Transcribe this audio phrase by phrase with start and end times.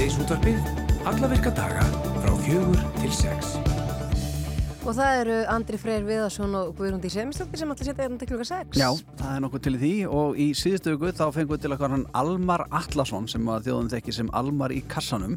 [0.00, 0.68] Hádeisútvarpið,
[1.04, 1.82] alla virka daga
[2.22, 3.50] frá fjögur til sex.
[4.80, 8.46] Og það eru Andri Freyr Viðarsson og Guðrundi Semstóttir sem allir setja hérna til klukka
[8.48, 8.78] 6.
[8.80, 8.88] Já,
[9.18, 9.90] það er nokkuð til því.
[10.08, 13.90] Og í síðustu viku þá fengum við til okkar hann Almar Allarsson sem að þjóðum
[13.92, 15.36] þekki sem Almar í kassanum.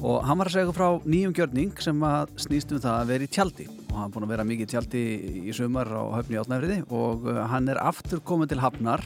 [0.00, 3.28] Og hann var að segja frá nýjum gjörning sem að snýst um það að vera
[3.28, 3.68] í tjaldi.
[3.90, 5.04] Og hann er búin að vera mikið í tjaldi
[5.44, 9.04] í sumar á höfni átnæfriði og uh, hann er aftur komið til Hafnar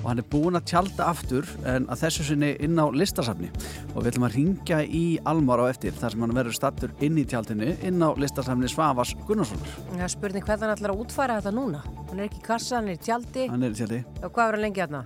[0.00, 3.50] og hann er búin að tjalda aftur en að þessu sinni inn á listasafni
[3.94, 7.18] og við ætlum að ringja í Almar á eftir þar sem hann verður stattur inn
[7.20, 11.38] í tjaldinu inn á listasafni Svavas Gunnarssonar Það er spurning hvernig hann ætlar að útfæra
[11.40, 11.82] þetta núna.
[12.10, 14.40] Hann er ekki í kassa, hann er í tjaldi Hann er í tjaldi og hvað
[14.40, 15.04] verður hann lengi hérna?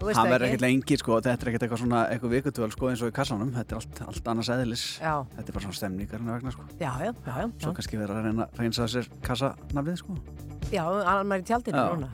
[0.00, 3.12] Það verður ekkert lengi sko, þetta er ekkert eitthvað svona eitthvað vikutvöl sko eins og
[3.12, 5.14] í kassanum, þetta er allt, allt annars eðlis Já.
[5.36, 7.46] Þetta er bara svona stemningar vegna sko Já, já, já, já.
[7.64, 10.18] Svo kannski verður að reyna að reynsa sér kassanafnið sko
[10.72, 12.08] Já, hann er í tjaldinu núna.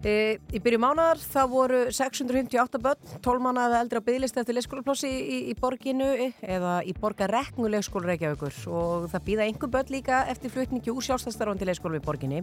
[0.00, 0.12] E,
[0.56, 5.18] í byrju mánar það voru 658 börn, 12 mánuða eldri á bygglist eftir leikskólaplossi í,
[5.20, 6.08] í, í borginu
[6.40, 11.68] eða í borgareknu leikskóla Reykjavíkur og það býða einhver börn líka eftir flutningi úr sjálfstæðstarfandi
[11.68, 12.40] leikskóla við borginni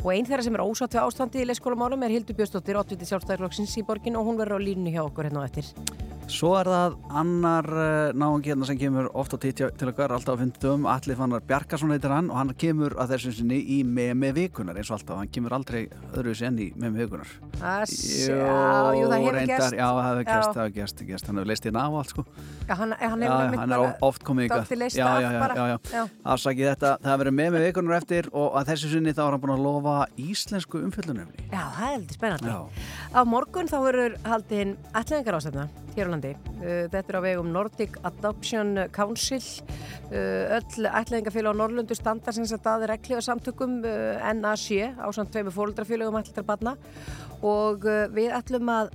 [0.00, 3.04] og einn þeirra sem er ósátt við ástandi í leikskólamálum er Hildur Björnsdóttir, 80.
[3.54, 5.64] sjálfstæðarflokksins í borgin og hún verður á línu hjá okkur hérna á eftir.
[6.24, 10.38] Svo er það annar uh, náungi hérna sem kemur oft á títja til okkar alltaf
[10.38, 14.32] á fyndum, Alli Fannar Bjarkarsson heitir hann og hann kemur að þessu sinni í með
[14.38, 15.82] vikunar eins og alltaf, hann kemur aldrei
[16.16, 18.38] öðru enn í með vikunar Að sjá,
[18.96, 19.76] jú, það hefur gerst.
[19.76, 20.30] Já, það hefur Já.
[20.30, 23.26] gerst, það hefur gerst, gerst hann hefur leist hérna á allt sko Já, hann, hann
[23.26, 25.54] Já, hefur já, hann er oft komið ykkar dálítið leyst já, af já, já, bara.
[25.54, 25.78] já, já.
[25.92, 26.04] Já.
[26.34, 29.44] Afsakið þetta, það verður með með vikunar eftir og að þessu sinni þá er hann
[29.44, 31.64] búin að lofa íslensku umfjöllunumni Já,
[33.44, 36.30] morgun þá verður haldinn ætlingar ásefna hér á landi.
[36.62, 39.42] Uh, Þetta er á vegum Nordic Adoption Council.
[40.08, 45.04] Uh, Öll ætlingarfélag á Norrlundu standa sem sagt að regli og samtökum uh, NAC á
[45.12, 46.76] samt tveimur fólöldrafélagum ætlingar barna
[47.44, 47.84] og
[48.16, 48.94] við ætlum að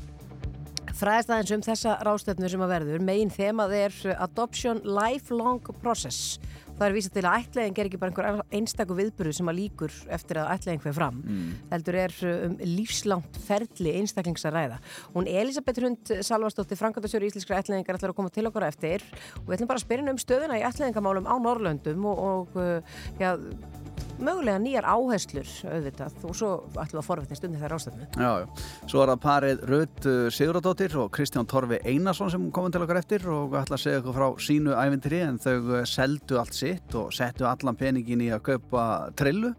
[0.98, 3.04] fræðast aðeins um þessa rástefnu sem að verður.
[3.06, 6.40] Megin þemað er Adoption Lifelong Process.
[6.80, 9.96] Það er vísað til að ætlaðing er ekki bara einhver einstakur viðburðu sem að líkur
[10.16, 11.18] eftir að ætlaðing fyrir fram.
[11.74, 14.78] Heldur er um lífslangt ferli einstaklings að ræða.
[15.16, 19.04] Hún Elisabeth Hund Salvastóttir, Frankandasjóri Íslenskra ætlaðingar ætlar að koma til okkar eftir
[19.44, 22.98] og við ætlum bara að spyrja um stöðuna í ætlaðingamálum á Norrlöndum og, og uh,
[23.20, 23.36] já,
[24.20, 28.08] mögulega nýjar áherslur auðvitað og svo ætlum við að forvetna stundi þær ástæðinu.
[28.16, 28.48] Já, já.
[28.86, 33.02] Svo er það parið Rut uh, Siguradóttir og Kristján Torfi Einarsson sem komum til okkar
[33.02, 37.00] eftir og ætla að segja okkur frá sínu ævintri en þau uh, seldu allt sitt
[37.00, 38.84] og settu allan peningin í að kaupa
[39.20, 39.56] trillu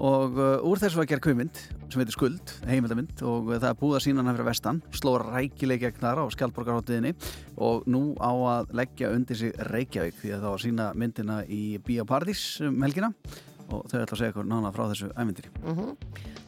[0.00, 1.62] og uh, úr þessu var að gera kvimind
[1.92, 5.82] sem heitir Skuld, heimildamind og það er búið að sína hana fyrir vestan, slóra rækileg
[5.82, 7.12] gegn þar á skjaldborgarháttiðinni
[7.60, 11.62] og nú á að leggja undir sig Reykjavík því að það var sína myndina í
[11.84, 13.12] Bíapardís um helgina
[13.72, 15.50] og þau ætla að segja okkur nána frá þessu ævintri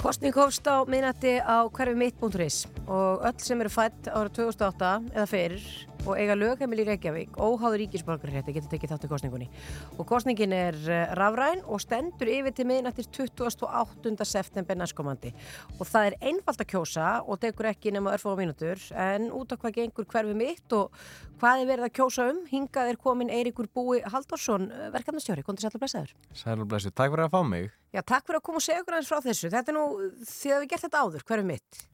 [0.04, 5.26] Kostning hófst á minnati á hverfi mitt.is og öll sem eru fætt ára 2008 eða
[5.30, 5.66] fyrir
[6.04, 9.48] og eiga lögheimil í Reykjavík óháður ríkisborgarrétti getur tekið þátt í kostningunni
[9.96, 14.14] og kostningin er eh, rafræn og stendur yfir til minnattir 28.
[14.28, 15.32] september næstkomandi
[15.78, 19.62] og það er einfalt að kjósa og tekur ekki nema örfóra mínútur en út af
[19.62, 20.92] hvað gengur hverfi mitt og
[21.40, 25.80] hvað er verið að kjósa um hingað er komin Eiríkur Búi Halldórsson verkefnastjóri, kontur sætla
[25.82, 27.72] blessaður Sæl og blessu, takk fyrir að fá mig.
[27.94, 29.50] Já, takk fyrir að koma og segja okkur aðeins frá þessu.
[29.54, 31.84] Þetta er nú, að við gert þetta áður, hverju mitt?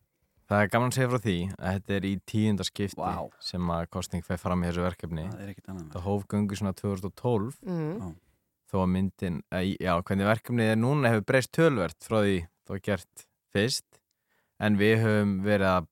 [0.51, 3.21] Það er gaman að segja frá því að þetta er í tíunda skipti Vá.
[3.39, 5.27] sem að kostning fer fram í þessu verkefni.
[5.31, 8.17] Það er ekkit annað Það hóf göngu svona 2012 Mm.
[8.71, 12.35] þó að myndin, að, já, hvernig verkefnið er núna hefur breyst tölvert frá því
[12.67, 13.25] það var gert
[13.55, 14.01] fyrst
[14.61, 15.89] en við höfum verið að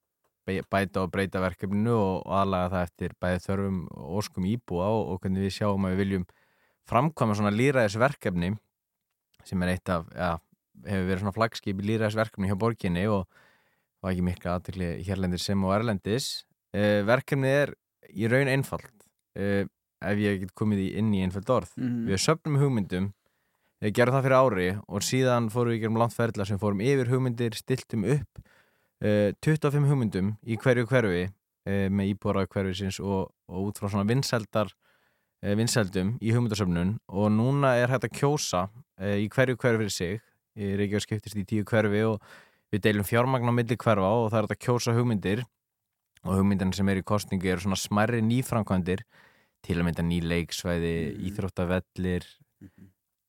[0.73, 5.19] bæta og breyta verkefninu og aðlaga það eftir bæði þörfum og óskum íbúa og, og
[5.23, 6.27] hvernig við sjáum að við viljum
[6.89, 8.53] framkvæma svona lýræðisverkefni
[9.45, 10.31] sem er eitt af, ja,
[10.87, 13.27] hefur verið svona flagskip í lýræðisverkefni hjá borginni og
[14.03, 16.29] var ekki mikla aðtökli hérlendir sem og erlendis.
[16.75, 17.75] Uh, verkefnið er
[18.13, 18.91] í raun einfalt
[19.39, 19.65] uh,
[20.05, 21.73] ef ég get komið í inn í einföld orð.
[21.79, 22.05] Mhm.
[22.11, 23.09] Við söpnum hugmyndum,
[23.83, 27.11] við gerum það fyrir ári og síðan fórum við í gerum landferðla sem fórum yfir
[27.13, 28.43] hugmyndir, stiltum upp
[29.03, 31.29] uh, 25 hugmyndum í hverju hverfi
[31.69, 37.75] með íbúraði hverfisins og, og út frá svona vinsældar uh, vinsældum í hugmyndasöfnun og núna
[37.77, 38.63] er hægt að kjósa
[38.97, 40.23] í hverju hverfi fyrir sig
[40.59, 42.25] Reykjavík skiptist í tíu hverfi og
[42.73, 45.45] við deilum fjármagn á milli hverfa og það er að kjósa hugmyndir
[46.25, 49.05] og hugmyndirna sem er í kostningu eru svona smærri nýframkvæmdir
[49.65, 51.23] til að mynda ný leiksvæði, Mm.
[51.29, 52.25] íþróttavellir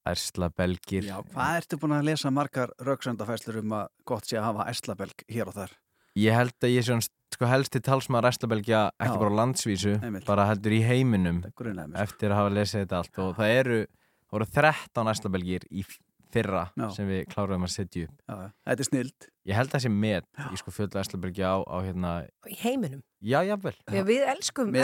[0.09, 4.47] ærsla belgir Já, hvað ertu búin að lesa margar rauksöndafæslur um að gott sé að
[4.49, 5.73] hafa æslabelg hér og þar?
[6.17, 7.03] Ég held að ég sé hann
[7.35, 9.19] sko helst til talsmaður æslabelgja ekki Já.
[9.21, 10.25] bara á landsvísu, Einmitt.
[10.25, 11.95] bara heldur í heiminum mér.
[12.01, 15.85] eftir að hafa lesið þetta allt og það eru, það voru 13 æslabelgir í
[16.33, 16.87] fyrra Já.
[16.95, 18.49] sem við kláruðum að setja upp Já.
[18.69, 19.27] Þetta er snild.
[19.49, 22.11] Ég held að það sé með í sko fjöldlega Eslabergi á, á hérna
[22.45, 23.01] Í heiminum.
[23.19, 24.03] Já, jafnvel Já.
[24.09, 24.83] Við elskum Já.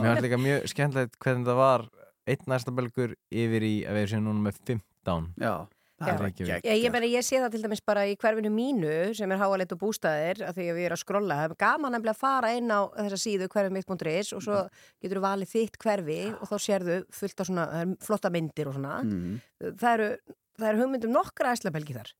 [0.00, 1.86] Mér var líka mjög skemmtilegt hvernig það var
[2.30, 5.54] einn Eslabergur yfir í að við séum núna með 15 Já,
[6.00, 6.14] það Já.
[6.14, 8.94] er Ekki ekki Ég, ég, meni, ég sé það til dæmis bara í hverfinu mínu
[9.18, 11.38] sem er háalit og bústæðir að því að við erum að skrolla.
[11.42, 14.58] Það er gaman að fara inn á þessa síðu hverfimitt.is og svo
[15.02, 17.68] getur þú valið þitt hverfi og þá sérðu fullt á svona
[18.00, 18.98] flotta myndir og svona.
[19.04, 19.40] Mm.
[19.76, 20.10] Það eru,
[20.58, 22.12] það eru hugmyndum nokkra æslabelgi þar.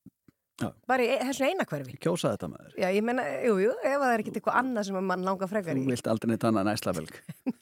[0.60, 0.68] Já.
[0.84, 1.94] Bara í þessu eina hverfi.
[2.04, 2.74] Kjósa þetta maður.
[2.76, 5.78] Já, ég menna, jú, jú, ef það er ekkert eitthvað annað sem mann langar frekar
[5.78, 5.88] Þú í.
[5.88, 7.20] vilt aldrei neitt annað en æslabelg.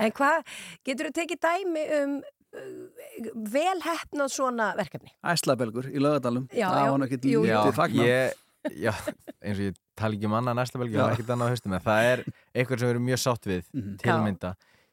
[0.00, 0.46] En hvað,
[0.86, 2.14] getur þú tekið dæmi um
[3.52, 5.12] vel hefnað svona verkefni?
[5.24, 6.46] Æslabelgur í lögadalum.
[6.52, 8.34] Það var náttúrulega ég,
[8.78, 8.92] já,
[9.42, 11.04] eins og ég tala ekki um annað Eslabergi, ég Já.
[11.06, 12.20] var ekkert annað á haustum en það er
[12.54, 13.96] eitthvað sem við erum mjög sátt við Mhm.
[14.02, 14.52] tilmynda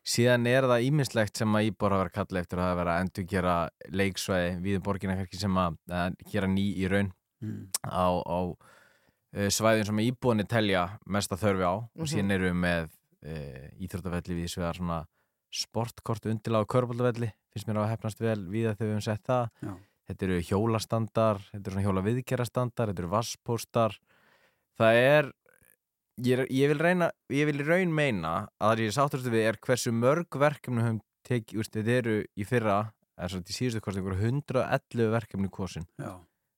[0.10, 2.96] síðan er það ímislegt sem að íbor hafa verið að kalla eftir að það vera
[2.96, 3.56] að endur gera
[3.92, 7.70] leiksvæði við borgina kannski sem að, að gera ný í raun Mm.
[7.88, 12.10] á, á uh, svæðin sem íbúinni telja mesta þörfi á og Mhm.
[12.12, 12.90] síðan erum við með
[13.24, 15.06] uh, íþróttavelli við svegar svona
[15.50, 19.74] sportkort undirláð körbóltavelli finnst mér að hefnast vel við að þau höfum sett það Já.
[20.10, 23.98] þetta eru hjólastandar þetta eru svona hjólaviðgerastandar þetta eru vasspóstar
[24.80, 25.32] það er
[26.26, 29.60] ég, ég vil reyna ég vil í raun meina að það ég sáttúrustu við er
[29.66, 32.80] hversu mörg verkefni höfum tekið, þetta eru í fyrra
[33.20, 36.14] eða svo til síðustu kosting 111 verkefni kosin Já,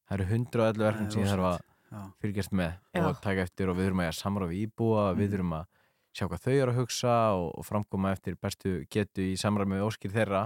[0.08, 1.60] það eru 111 verkefni er sem ég þarf að
[1.92, 2.02] já.
[2.24, 3.06] fylgjast með Já.
[3.08, 5.70] og taka eftir og við þurfum að samra við íbúa, við þurfum að
[6.12, 9.86] sjá hvað þau eru að hugsa og, og framkoma eftir bestu getu í samræmi við
[9.88, 10.42] óskir þeirra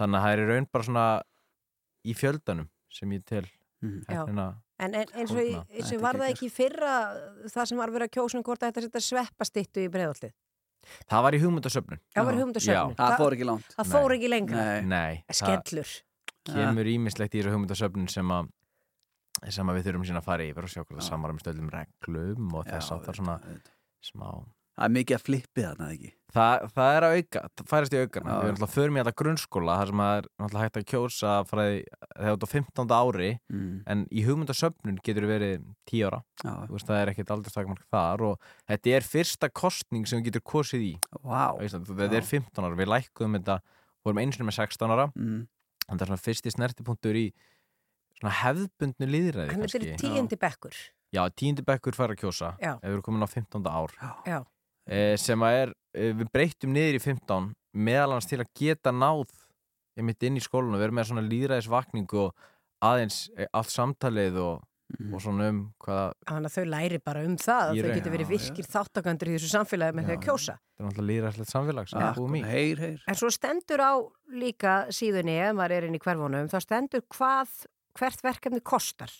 [0.00, 1.06] þannig að það er í raun bara svona
[2.08, 3.44] í fjöldanum sem ég tel.
[3.80, 4.22] Já.
[4.22, 4.48] hefnina
[4.80, 5.66] En, en eins og, í- Kólna.
[5.76, 6.92] eins Þetta og var það ekki í fyrra
[7.52, 10.32] það sem var verið að kjósa um hvort þetta setja sveppastittu í breiðoltið?
[11.10, 12.38] það var í hugmyndasöfnun Það var Já.
[12.40, 12.94] hugmyndasöfnun.
[12.96, 13.74] Það fór ekki langt.
[13.76, 14.62] það fór ekki lengra.
[14.64, 14.80] Nei.
[14.88, 15.90] nei, það Skellur.
[16.48, 18.48] kemur ímislegt í þessu hugmyndasöfnun sem að
[19.52, 21.68] sem að við þurfum sína að fara yfir og sjá hvað það samar um stöldum
[21.76, 23.36] reglum og þess að það er svona
[24.08, 24.26] smá
[24.80, 26.10] Það er mikið að flippi þarna ekki.
[26.30, 28.36] Það, það er að auka, það færist í aukana Já.
[28.40, 31.32] Við erum alltaf förum í alltaf grunnskóla þar sem að er alltaf hægt að kjósa
[31.50, 32.94] frá því þegar þú ert á 15.
[33.00, 33.72] ári Mm.
[33.90, 38.22] en í hugmyndasöfnun getur verið 10 ára Já, Þú veist, það er ekkert aldurstakmark þar
[38.30, 38.38] og
[38.70, 41.96] þetta er fyrsta kostning sem við getur kosið í Íslandi.
[41.98, 42.22] þetta Já.
[42.22, 43.58] er 15 ára, við lækkuðum þetta
[44.06, 45.46] vorum einu sinni með 16 ára Mm.
[45.90, 47.26] en það er svona fyrsti snertipunktur í
[48.20, 49.96] svona hefðbundnu líðræði Hann er kannski.
[49.98, 50.78] tíundi bekkur.
[51.10, 52.76] Já, tíundi bekkur fær að kjósa Já.
[52.78, 53.66] ef við erum komin á 15.
[53.66, 54.14] ár Já.
[54.38, 54.44] eh,
[55.20, 59.28] sem að er, eh, við breytum niður í 15 meðal hans til að geta náð
[59.98, 62.34] ég mitt inn í skólinu, við erum með svona líðræðisvakningu og
[62.82, 65.12] aðeins eh, allt samtalið og, Mm.
[65.14, 68.26] og svona um hvaða, Þannig að þau læri bara um það að þau getur verið
[68.26, 70.24] já, virkir þáttakandur í þessu samfélagi með því að Já.
[70.26, 70.54] kjósa.
[70.58, 72.40] þetta er náttúrulega líðræðislegt samfélag sem í.
[72.50, 73.04] Heyr, heyr.
[73.06, 73.92] En svo stendur á
[74.34, 77.48] líka síðunni ef maður er inn í hverfunum, þá stendur hvað
[78.00, 79.14] hvert verkefni kostar.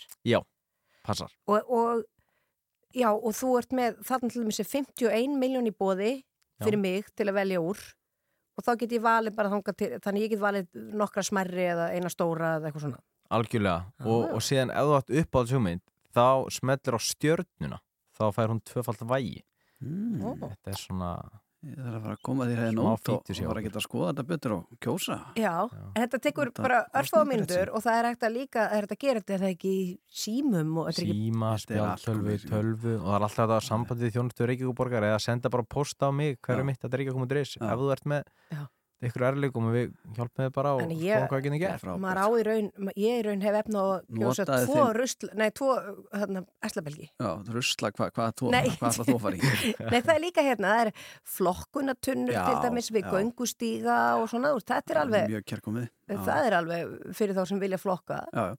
[1.06, 1.30] Passar.
[1.46, 2.02] Og, og
[2.94, 6.12] já, og þú ert með þarna til dæmis er 51 miljón í bóði
[6.60, 6.82] fyrir Já.
[6.82, 7.78] mig til að velja úr
[8.58, 10.66] og þá get ég valið bara þangað til, þannig ég get valið
[11.00, 12.98] nokkra smerri eða eina stóra eða eitthvað svona.
[13.30, 13.84] Algjörlega.
[14.04, 14.34] Og, Ah.
[14.34, 15.80] og síðan ef þú átt uppáhalds hugmynd
[16.12, 17.78] þá smellir á stjörnuna
[18.18, 19.42] þá fær hún tvöfald vægi.
[19.80, 20.20] Mm.
[20.40, 21.12] Þetta er svona,
[21.60, 23.84] Ég þarf að fara að koma þér hefði Smá nótt og, fara að geta að
[23.84, 25.16] skoða þetta betur og kjósa.
[25.36, 25.52] Já,
[25.90, 28.96] en þetta tekur Þetta bara örfáða myndur og það er hægt að líka, er þetta
[28.96, 29.84] að gera þetta er það ekki í
[30.22, 33.42] símum og þetta er ekki, síma, Þetta er allt spjáltölvu, tölvu og það er alltaf
[33.42, 36.68] þetta sambandið þjónustu Reykjavíkuborgar eða senda bara post á mig hverju Já.
[36.72, 37.66] mitt að Reykjavík.is Já.
[37.68, 38.24] ef þú ert með
[38.56, 38.62] Já.
[39.08, 42.02] Ykkur erleikum og við hjálpum þið bara og skoðum hvað ekki gert Frábært.
[42.04, 42.68] maður á í raun,
[43.00, 45.68] ég í raun hef efna að kjósa tvo þinn- rusl, nei, tvo,
[46.12, 47.08] hérna, æslabelgi.
[47.16, 49.74] Já, rusla, hvað hva, hva, ætla þú í?
[49.90, 50.92] Nei, það er líka hérna, það er
[51.36, 53.10] flokkunatunnur til dæmis við já.
[53.16, 55.90] göngustíga og svona, þetta er alveg, Mjög kærkomið.
[56.10, 56.20] Já.
[56.28, 58.24] það er alveg fyrir þá sem vilja flokka.
[58.34, 58.56] Já, já.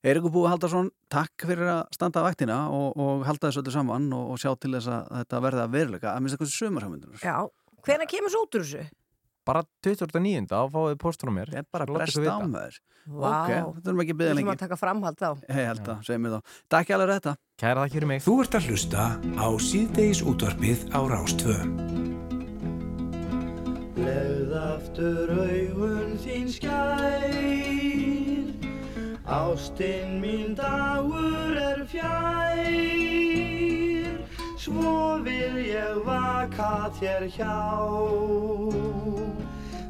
[0.00, 4.06] Eirikur Búi Haldarsson, takk fyrir að standa að vaktina og, og halda þessu öllu saman
[4.16, 7.20] og, og sjá til þess að þetta verða að veruleika að minnst eitthvað sömurhafmyndunar.
[7.20, 7.34] Já,
[7.84, 8.86] hvena kemur svo út úr þessu?
[9.46, 10.46] Bara 29.
[10.50, 12.74] þá fáið postur á mér Þetta er bara brest á þér.
[13.10, 14.52] Vá, Ok, þetta erum ekki við byggðið lengi.
[14.52, 15.30] að taka framhald þá.
[15.48, 16.40] Hei, held að, segjum við þá.
[16.74, 17.32] Takk alveg þetta.
[17.60, 19.02] kæra það fyrir mig Þú ert að hlusta
[19.40, 21.56] á síðdeis útvarpið á Rástvö.
[24.00, 27.26] Legð aftur augun þín skær
[29.30, 32.49] Ástinn mín dagur er fjær
[34.60, 37.60] Svo vil ég vaka þér hjá.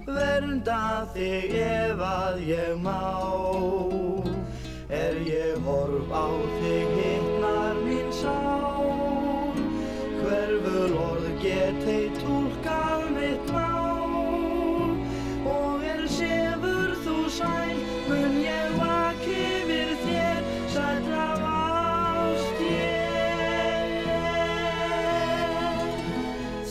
[0.07, 3.01] Vernda þig ef að ég má.
[4.95, 6.27] Er ég horf á
[6.61, 9.59] þig hittnar mín sál
[10.23, 14.95] Hverful orð geti túlkað mitt mál.
[15.51, 17.70] Og er sefur þú sæl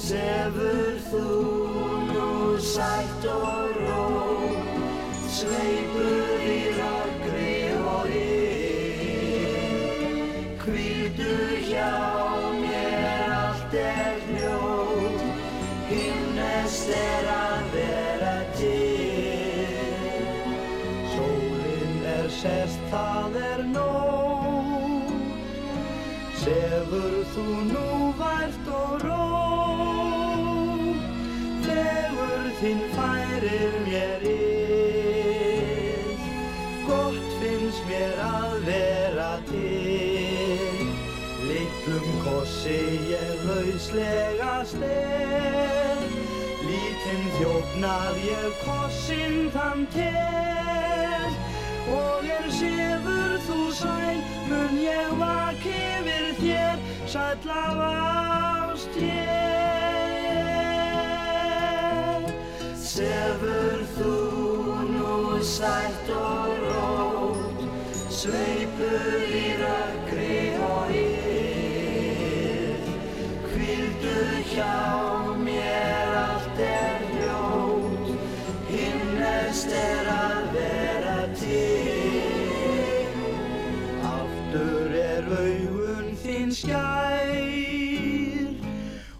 [0.09, 1.25] þú
[2.09, 4.05] nú sætt og ró,
[5.29, 9.53] sveipur í röggri og yr.
[10.63, 11.35] Hvíldu
[11.69, 11.93] hjá
[12.57, 15.21] mér allt er hljóð,
[15.91, 20.25] himnest er að vera til.
[21.13, 25.13] Sólinn er sest, það er nóg,
[26.41, 27.78] sefur þú nú
[43.95, 46.03] ég lauslega stel,
[46.61, 51.31] lítinn þjófnað ég kossin þann tel.
[51.89, 54.19] Og er sefur þú sæl,
[54.49, 56.77] mun ég vaki yfir þér,
[57.09, 59.49] sæll af ást ég.
[62.77, 64.15] Sefur þú
[64.93, 67.59] nú sætt og rót,
[68.09, 69.48] sveipur í
[74.59, 78.07] hjá mér allt er hljót,
[78.67, 83.07] himnest er að vera til.
[84.09, 87.29] Aftur er augun þín skær,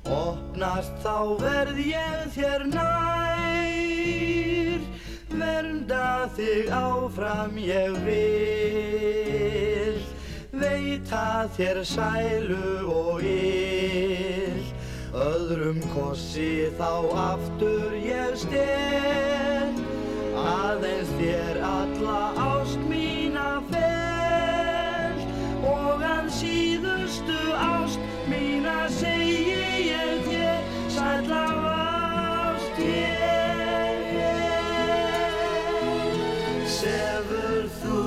[0.03, 2.99] opnast þá verð ég þér nær.
[5.39, 9.97] Vernda þig áfram ég vil,
[10.51, 13.58] veita þér sælu og ill.
[15.49, 19.79] Öðrum kossi þá aftur ég stel,
[20.37, 25.17] aðeins þér alla ást mína fel.
[25.65, 27.97] Og að síðustu ást
[28.29, 30.61] mína segi ég þér,
[30.99, 34.05] sæll af ást ég.
[36.77, 38.05] Sefur þú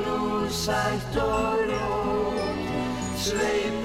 [0.00, 2.64] nú sætt og rót,
[3.28, 3.81] sveipur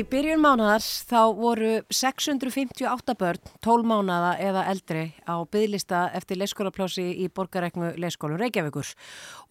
[0.00, 7.04] Í byrjun mánadars þá voru 658 börn, 12 mánada eða eldri á bygglista eftir leikskólaplási
[7.20, 8.94] í borgareknu leikskólum Reykjavíkur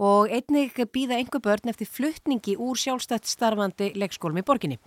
[0.02, 4.80] og einnig býða einhver börn eftir fluttningi úr sjálfstætt starfandi leikskólum í borginni.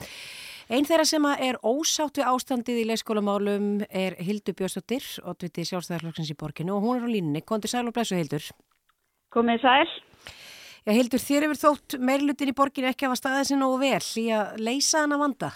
[0.66, 6.40] Einn þeirra sem er ósátt við ástandið í leikskólamálum er Hildur Björnsdóttir, oddviti sjálfstæðarflokksins í
[6.42, 7.44] borginu og hún er á línunni.
[7.46, 8.50] Kondur sæl og blessu Hildur.
[9.30, 9.86] Komið sæl.
[10.82, 14.24] Já, Hildur, þér hefur þótt meirlutin í borginu ekki hafa staðið sér nógu vel í
[14.34, 15.50] að leysa hana vanda?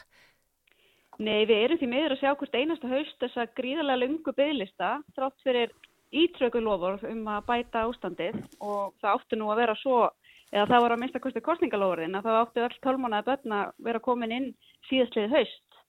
[1.18, 4.92] Nei, við erum því miður að sjá hvort einasta haust þess að gríðarlega lungu bygglista
[5.16, 5.75] þrátt fyrir
[6.14, 9.99] ítröku lofur um að bæta ástandið og það áttu nú að vera svo,
[10.52, 14.06] eða það var að mista kosti kostningalofurinn að það áttu öll tólmánaði börn að vera
[14.06, 14.49] komin inn
[14.87, 15.80] síðastliðið haust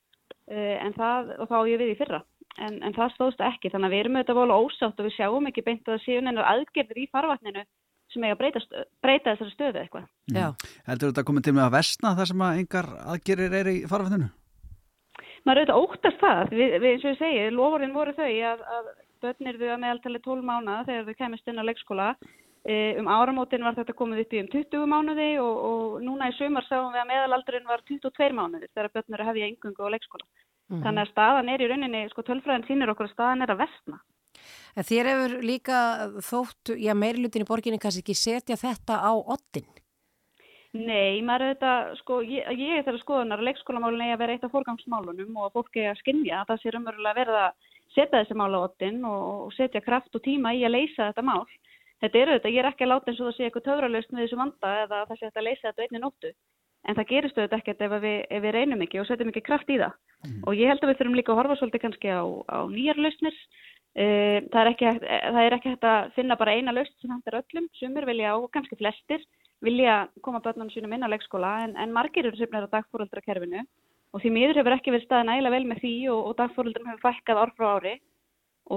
[0.49, 2.23] uh, en það, og þá ég við í fyrra.
[2.57, 5.51] En, en það stóðst ekki, þannig að við erum auðvitað volið ósátt og við sjáum
[5.51, 7.63] ekki beint að það séu neinar aðgerðir í farvatninu
[8.17, 10.09] sem eiga að breyta, breyta þessari stöðu eitthvað.
[10.33, 10.47] Já.
[10.89, 14.29] Heldur þetta komið til með að versna þar sem að engar aðgerir er í farfættinu?
[15.47, 18.89] Maður auðvitað óttast það, við, við eins og ég segi, lofurinn voru þau að, að
[19.23, 22.09] börnir við að meðaltali 12 mánuða þegar þau kemist inn á leikskóla.
[22.67, 26.35] E, um áramótin var þetta komið upp í um 20 mánuði og, og núna í
[26.35, 30.27] sumar sáum við að meðalaldurinn var 22 mánuði þegar börnir að hefja yngungu á leikskóla.
[30.67, 30.83] Mhm.
[30.83, 34.01] Þannig að staðan er í rauninni, sko tölfræðin sínir okkur að staðan er að vestna.
[34.77, 35.77] En þér hefur líka
[36.21, 39.65] þótt, já, meirlutin í borginni kannski ekki setja þetta á oddin.
[40.77, 44.35] Nei, maður er þetta, sko, ég, ég er þeirra skoðunar að leikskólamálun eigi að vera
[44.35, 47.71] eitt af fórgangsmálunum og að fólk eigi að skinja að það sé raunverulega verið að
[47.95, 51.25] setja þessi mál á oddin og, og setja kraft og tíma í að leysa þetta
[51.25, 51.47] mál.
[52.03, 54.23] Þetta er auðvitað, ég er ekki að láta eins og það sé eitthvað töfralaust með
[54.25, 56.33] þessu vanda eða það sé þetta að leysa þetta einni nóttu.
[56.87, 59.71] En það gerist auðvitað ekkert ef við, ef við reynum ekki og setjum ekki kraft
[59.73, 59.95] í það.
[60.45, 62.21] Og ég held að við þurfum líka að horfa svolítið kannski á,
[62.53, 63.33] á nýjar lausnir.
[63.33, 67.39] Uh, það, er ekki, það er ekki hægt að finna bara eina laust sem hendur
[67.39, 67.65] öllum.
[67.79, 69.23] Sumir vilja og kannski flestir
[69.65, 73.63] vilja koma börnunum sínum inn á leikskóla en, en margir eru sefnir á dagfóröldrakerfinu
[74.13, 77.05] og því miður hefur ekki verið staðið nægilega vel með því og, og dagfóröldrum hefur
[77.07, 77.95] fækkað ár frá ári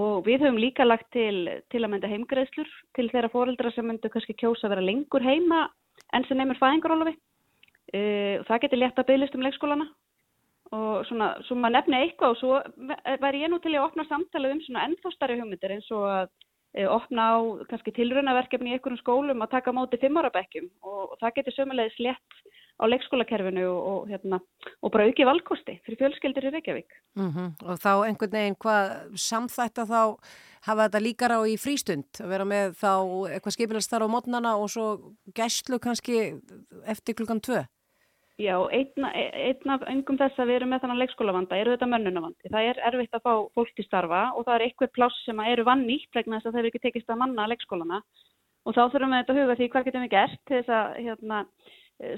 [0.00, 4.10] og við höfum líka lagt til, til að mynda heimgreðslur til þeirra fóröldra sem myndu
[4.12, 5.66] kannski kjósa að vera lengur heima
[6.14, 7.16] enn sem nefnir fæðingarólofi.
[7.90, 9.86] Uh, það getur létt að byggðlist um leikskólana
[10.76, 12.60] og svona, svo maður nefni eitthvað og svo
[13.22, 16.28] væri ég nú til að opna samtalið um svona ennþá starri hugmyndir eins og að
[16.76, 17.38] e, opna á
[17.72, 22.40] kannski tilraunaverkefni í einhverjum skólum að taka móti fimmarabekkjum og, og það getur sömulegis létt
[22.80, 24.38] á leikskólakerfinu og, og, hérna,
[24.80, 26.94] og bara auki valkosti fyrir fjölskyldur í Reykjavík.
[27.18, 30.00] Mm Og þá einhvern veginn hvað samþætta þá
[30.66, 32.92] hafa þetta líkar á í frístund að vera með þá
[33.34, 34.86] eitthvað skipilast þar á mótnana og svo
[35.36, 36.40] gæslu kannski
[36.86, 37.66] eftir klukkan tvö?
[38.40, 42.48] Já, einn af öngum þess að við erum með þannig leikskólavanda eru þetta mönnunavandi.
[42.52, 45.66] Það er erfitt að fá fólk til starfa og það er eitthvað pláss sem eru
[45.68, 48.00] vann nýtt vegna þess að þeir ekki tekist að manna leikskólana
[48.64, 50.96] og þá þurfum við þetta að huga því hvað getum við gert til þess að
[51.04, 51.42] hérna,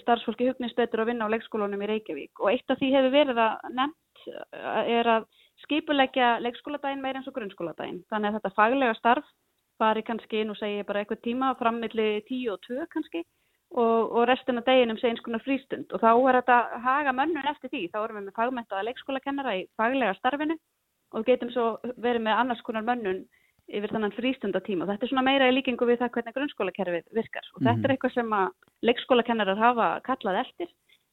[0.04, 3.42] starfsfólki hugnist betur að vinna á leikskólanum í Reykjavík og eitt af því hefur verið
[3.42, 5.28] að nefnt eh, er að
[5.64, 8.02] skipulegja leikskóladaginn meir eins og grunnskóladaginn.
[8.10, 9.26] Þannig að þetta faglega starf
[9.82, 13.26] fari kannski, nú segir ég bara eitthvað tíma, frammilli 10 og 2 kannski
[13.72, 17.48] og, og restin af deginum sé eins konar frístund og þá er þetta haga mönnun
[17.50, 20.58] eftir því, þá erum við með fagmentaða leikskólakennara í faglega starfinu
[21.12, 23.24] og getum svo verið með annars konar mönnun
[23.72, 24.86] yfir þannan frístundatíma.
[24.88, 27.68] Þetta er svona meira í líkingu við það hvernig grunnskólakerfið virkar og mm -hmm.
[27.68, 27.92] þetta er mhm.
[27.92, 28.48] eitthvað sem að
[28.88, 30.68] leikskólakennarar hafa kallað eftir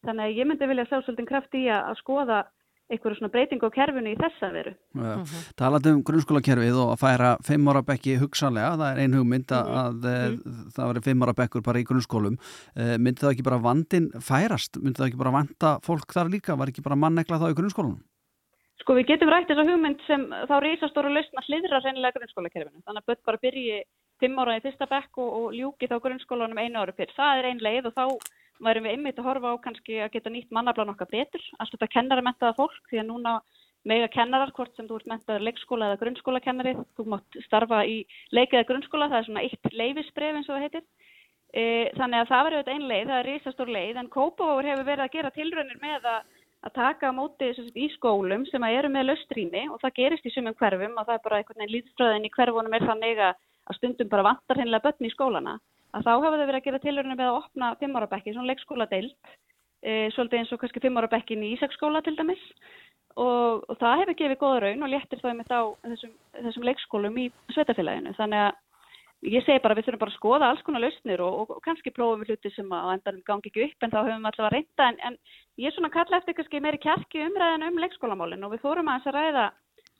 [0.06, 2.40] þannig að ég myndi vilja sjá svolítið kraft í að skoða
[2.90, 4.74] einhverju svona breyting á kerfinu í þessa veru.
[4.98, 5.44] Ja, uh -huh.
[5.60, 9.68] Talað um grunnskólakerfið og að færa fimm ára bekki hugsanlega, það er ein hugmynd að,
[9.84, 10.38] að eh, -huh.
[10.38, 10.70] Mhm.
[10.76, 12.38] það veri fimm ára bekkur bara í grunnskólum.
[12.76, 14.78] Uh, myndi það ekki bara vandin færast?
[14.82, 16.58] Myndi það ekki bara vanda fólk þar líka?
[16.58, 18.02] Var ekki bara mannegla þá í grunnskólunum?
[18.80, 22.82] Sko við getum rætt þessa hugmynd sem þá reysastóru lausna hlýðra reynilega grunnskólakerfinu.
[22.88, 23.84] Þannig að börn bara byrji
[24.20, 27.12] fimm ára í fyrsta bekk og, og ljúki þá grunnskólanum einu ára fyrr.
[27.16, 28.06] Það er ein leið og þá
[28.64, 31.94] værum við einmitt að horfa á kannski að geta nýtt mannaflan okkar betur, allt þetta
[31.96, 33.36] kennaramentaða fólk því að núna
[33.88, 38.02] mega kennarar hvort sem þú ert mentaður leikskóla eða grunnskóla kennari, þú mátt starfa í
[38.36, 40.86] leikið eða grunnskóla, það er svona eitt leifisbref eins og það heitir.
[41.50, 41.64] E,
[41.98, 45.06] þannig að það verður auðvitað einn leið, það er risastór leið en Kópavóður hefur verið
[45.06, 46.20] að gera tilraunir með að,
[46.68, 50.58] að taka á móti í skólum sem eru með laustrými og það gerist í sumum
[50.60, 54.28] hverfum og það er bara einhvern veginn líðfröðin í hverfunum er þannig að stundum bara
[54.30, 55.58] vantar hennilega börn í skólana
[55.96, 59.34] að þá hafa þau verið að gera tilhörinu með að opna fimmárabekki, svona leikskóladeild,
[59.82, 62.42] e, svolítið eins og kannski fimmárabekkin í Ísaksskóla til dæmis
[63.16, 65.60] og, og það hefur gefið góða raun og léttir það með þá
[65.92, 68.16] þessum, þessum leikskólum í sveitafélaginu.
[68.20, 71.56] Þannig að ég segi bara við þurfum bara að skoða alls konar lausnir og, og,
[71.58, 74.30] og kannski prófum við hluti sem á endanum gangi ekki upp en þá höfum við
[74.32, 75.18] allavega reynda en, en
[75.60, 79.02] ég er svona kalla eftir kannski meiri kjarki umræðan um leikskólamálinn og við fórum að
[79.02, 79.46] þess að ræða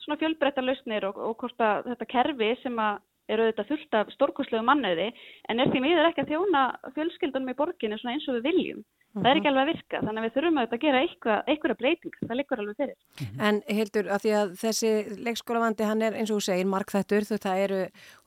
[0.00, 4.64] svona fjölbreytta lausnir og hvort að þetta kerfi sem að eru auðvitað fullt af stórkoslegu
[4.66, 5.10] mannöði
[5.48, 6.64] en er því miður ekki að þjóna
[6.96, 8.84] fjölskyldunum í borginu eins og við viljum.
[9.10, 9.24] -hmm.
[9.24, 12.16] það er ekki alveg að virka þannig að við þurfum að gera eitthvað, eitthvað breyting
[12.20, 13.42] það liggur alveg fyrir mm -hmm.
[13.48, 14.92] En Hildur, að því að þessi
[15.26, 17.80] leikskólavandi hann er eins og þú segir markþættur það eru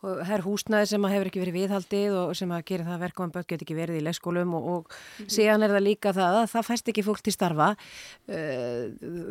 [0.04, 3.64] her húsnaði sem hefur ekki verið viðhaldið og sem að gera það að börn get
[3.64, 5.30] ekki verið í leikskólum og, og mm -hmm.
[5.36, 8.84] síðan er það líka það að það fæst ekki fólk til starfa uh,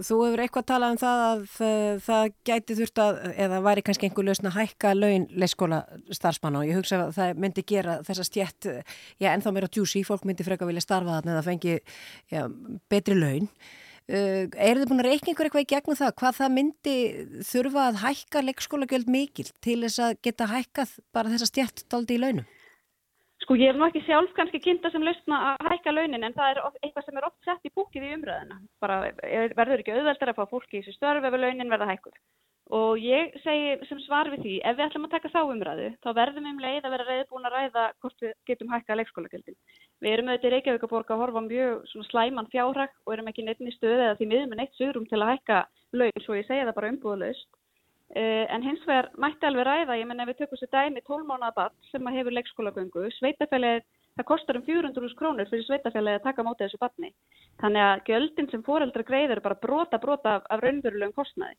[0.06, 4.06] þú hefur eitthvað talað um það að það, það gæti þurft að eða væri kannski
[4.06, 8.24] einhver lausn að hækka laun leikskóla starfsmann og ég hugsa að það myndi gera þessa
[8.24, 8.70] stjætt,
[9.20, 11.78] já ennþá meira djúsi, fólk myndi freka vilja starfa þarna eða fengi
[12.30, 12.48] já,
[12.88, 13.48] betri laun.
[14.10, 16.14] Uh, eru þið búin að reikna ykkur eitthvað í gegnum það?
[16.18, 16.94] Hvað það myndi
[17.46, 22.22] þurfa að hækka leikskólagjöld mikil til þess að geta hækkað bara þessa stjætt daldi í
[22.22, 22.48] launum?
[23.42, 26.50] Sko ég er nú ekki sjálf kannski kynnta sem lausna að hækka launin en það
[26.50, 28.58] er eitthvað sem er oft sett í búkið í umröðina.
[28.82, 28.98] Bara
[29.54, 32.18] verður ekki auðveldar að fá fólki í þessu störf ef launin verða hækkuð.
[32.70, 36.08] Og ég segi sem svar við því, ef við ætlum að taka þá umræðu, þá
[36.16, 39.56] verðum við um leið að vera reyðbúin að ræða hvort við getum hækka leikskólagjöldin.
[40.02, 43.74] Við erum auðvitað í Reykjavíkaborg að horfa mjög slæman fjárhag og erum ekki neitt í
[43.74, 45.58] stöðu eða því miðum er neitt sögurum til að hækka
[45.98, 47.50] laun, svo ég segja það bara umbúðalaust.
[48.12, 51.28] Uh, en hins vegar mætti alveg ræða, ég menna ef við tökum sér dæmi 12
[51.28, 53.86] mánuða barn sem hefur leikskólagöngu, sveitafælið,
[54.18, 57.12] það kostar um 400.000 krónur fyrir sveitafælið að taka mótið þessu barni.
[57.62, 61.56] Þannig að göldin sem foreldra greiður er bara brota brota af, af raunverulegum kostnaði.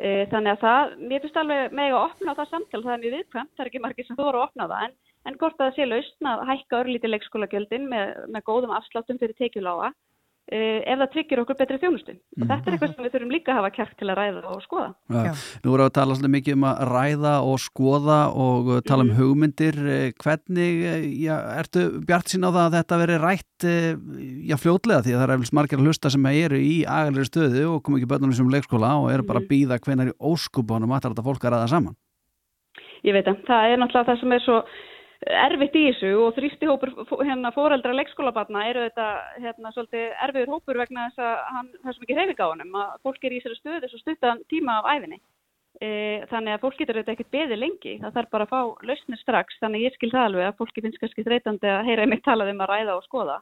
[0.00, 3.16] E, þannig að það, mér finnst alveg með að opna það samtal, það er mjög
[3.16, 4.94] viðkvæmt, það er ekki margir sem þú voru að opna það, en,
[5.28, 9.36] en hvort að það sé lausn að hækka örlítið leikskólagjöldin með, með góðum afsláttum fyrir
[9.36, 10.09] tekjulága Eh,
[10.50, 12.14] ef það tryggir okkur betri þjónustu.
[12.40, 14.64] Og þetta er eitthvað sem við þurfum líka að hafa kært til að ræða og
[14.64, 14.88] skoða.
[15.14, 18.80] Ja, Nú erum við að tala svolítið mikið um að ræða og skoða og uh,
[18.86, 19.20] tala um mm.
[19.20, 19.80] hugmyndir.
[19.94, 23.68] Eh, hvernig, eh, já, ertu bjart sín á það að þetta veri rætt
[24.50, 25.06] já, fljótlega?
[25.06, 27.98] Því að það er eflust margir að hlusta sem eru í agalegri stöðu og kom
[27.98, 29.52] ekki börnum sem leikskóla og eru bara að mm.
[29.54, 31.98] býða hvenar í óskupunum að þetta fólk að ræða saman?
[33.06, 34.62] Ég veit að það er náttúrulega það sem er svo
[35.28, 36.94] erfitt í þessu og þrýsti hópur
[37.26, 41.96] hérna fóreldra leikskólabarna eru þetta hérna svolítið erfiður hópur vegna þess að hann, það er
[41.96, 44.88] svo mikið reyfing á honum að fólk er í þessari stöðu svo stuttan tíma af
[44.94, 45.20] æfinni
[45.80, 45.90] e,
[46.32, 49.60] þannig að fólk getur þetta ekkert beði lengi það þarf bara að fá lausnir strax
[49.60, 52.64] þannig ég skil það alveg að fólki finnst kannski þreytandi að heyra einmitt talað um
[52.64, 53.40] að ræða og skoða.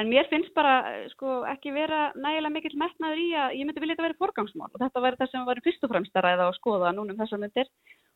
[0.00, 0.76] En mér finnst bara
[1.12, 4.78] sko ekki vera nægilega mikill metnaður í að ég myndi vilja þetta verið forgangsmál og
[4.80, 7.68] þetta verður það sem var fyrst og fremst að ræða og skoða núnum þessar myndir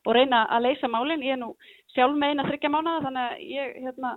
[0.07, 1.25] og reyna að leysa málinn.
[1.27, 1.53] Ég er nú
[1.95, 4.13] sjálf með eina þryggja mánuða þannig að ég hérna,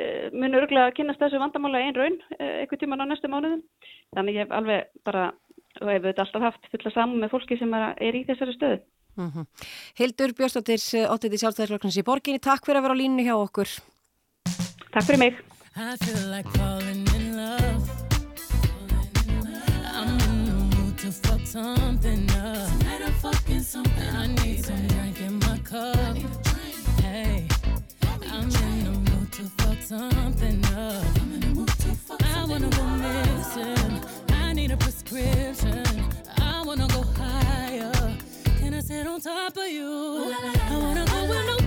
[0.00, 3.64] uh, mun örgulega að kynast þessu vandamála einn raun uh, eitthvað tíman á næstu mánuðum.
[4.16, 5.24] Þannig ég hef alveg bara,
[5.82, 8.80] og hef þetta alltaf haft fulla saman með fólki sem er, er í þessari stöðu.
[9.18, 9.44] Mm -hmm.
[9.98, 13.68] Hildur Björnstóttir, óttið í sjálfstæðisflokksins í borginni, takk fyrir að vera á línu hjá okkur.
[14.94, 15.34] Takk fyrir mig.
[21.08, 22.28] I feel like falling in love.
[22.28, 22.78] I'm in the mood to fuck something up.
[22.78, 26.16] Tonight I'm fucking something I need some drink in my cup.
[27.00, 27.46] Hey,
[28.30, 31.04] I'm in the mood to fuck something up.
[31.20, 34.00] I'm in the mood to fuck I wanna go missing.
[34.30, 35.84] I need a prescription.
[36.38, 37.92] I wanna go higher.
[38.58, 40.34] Can I sit on top of you?
[40.70, 41.57] I wanna go where nobody's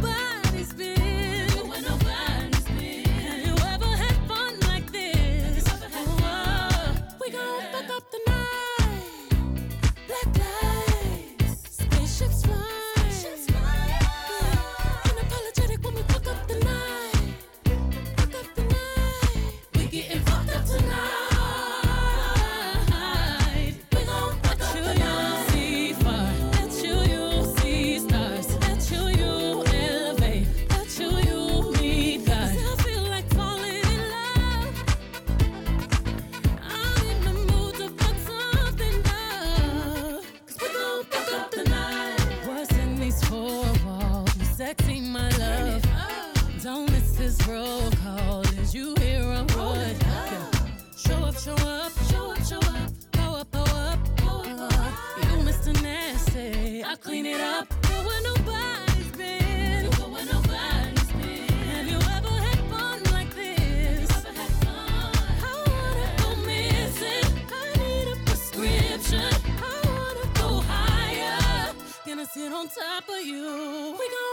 [72.34, 73.96] sit on top of you.
[74.00, 74.31] We gon'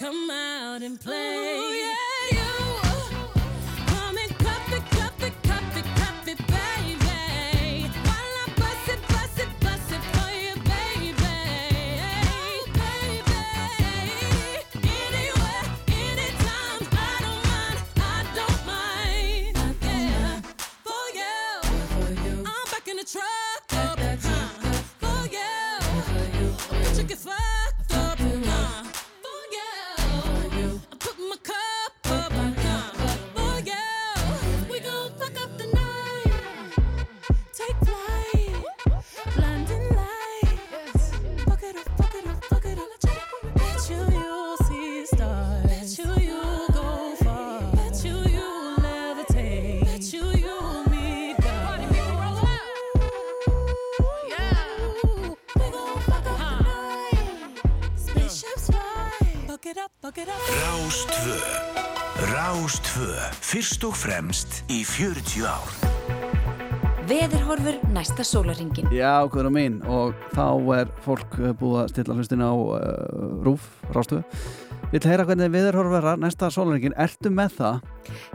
[0.00, 1.69] come out and play.
[63.60, 65.72] Fyrst og fremst í 40 ár
[67.10, 68.86] Veðurhorfur næsta sólaringin.
[68.88, 70.46] Já, guður mín og þá
[70.78, 72.78] er fólk eh, búið að stilla hlustin á uh,
[73.44, 74.22] rúf, rástöðu
[74.94, 77.84] Vill heyra hvernig viðurhorfara næsta sólaringin Ertu með það?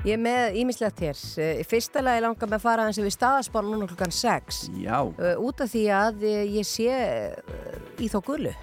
[0.06, 1.26] Ég er með ímislegt hér.
[1.42, 4.62] Eh, Í fyrsta lagi langar með að fara eins og við staðaspána núna klukkan 6.
[4.78, 8.54] Já Uh, út af því að eh, ég sé uh, í þá gullu.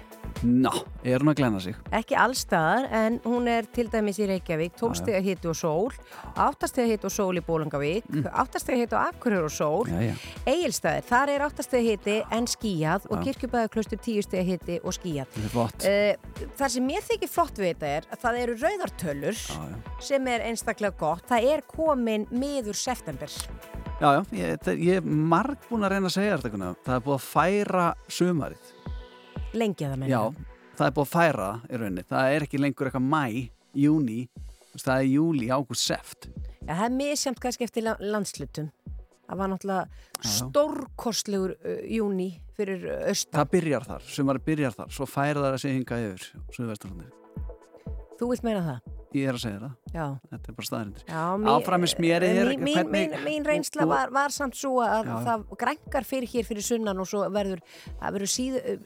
[0.43, 0.71] Ná,
[1.05, 1.75] er hún að glenna sig?
[1.95, 5.93] Ekki allstaðar en hún er til dæmis í Reykjavík, 12 steg að hitti og sól,
[6.33, 8.27] 8 steg að hitti og sól í Bólangavík, mm.
[8.43, 10.15] 8 steg að hitti og Akureyri og sól, Já, já
[10.53, 13.23] Egilstaðir, þar er 8 steg að hitti en skíjað og.
[13.23, 15.31] Kirkjubæðarklaustur 10 steg að hitti og skíjað.
[15.37, 18.53] Þetta er flott Uh, það sem mér þykir flott við þetta er að það eru
[18.61, 19.63] rauðartölur Já,
[20.09, 21.25] sem er einstaklega gott.
[21.29, 23.31] Það er komin miður september.
[23.99, 26.71] Já, já, ég, ég er marg búin að reyna að segja þetta.
[26.85, 28.72] Það er búið að færa sumarið
[29.53, 30.11] Lengi að það menna.
[30.13, 30.21] Já,
[30.77, 33.23] það er búið að færa í rauninni Það er ekki lengur eitthvað mæ
[33.83, 34.19] júni
[34.81, 36.29] það er júli, ágúst, seft
[36.63, 38.69] Ja, það er misjamt kannski eftir la- landslutum.
[39.27, 39.83] Það var náttúrulega
[40.23, 43.33] stórkostlegur uh, júni fyrir austan.
[43.39, 46.25] það byrjar þar, sumari byrjar þar svo færa það að segja hinga yfir
[48.19, 48.91] Þú vilt meina það?
[49.17, 50.05] Ég er að segja það Já.
[50.31, 51.23] þetta er bara staðarindir Já,
[51.53, 55.15] Áfram með smjörið hér, mín, mín, mín, mín reynsla var, var samt svo að Já.
[55.27, 57.61] það grænkar fyrir hér fyrir sunnan og svo verður,
[57.99, 58.31] það verður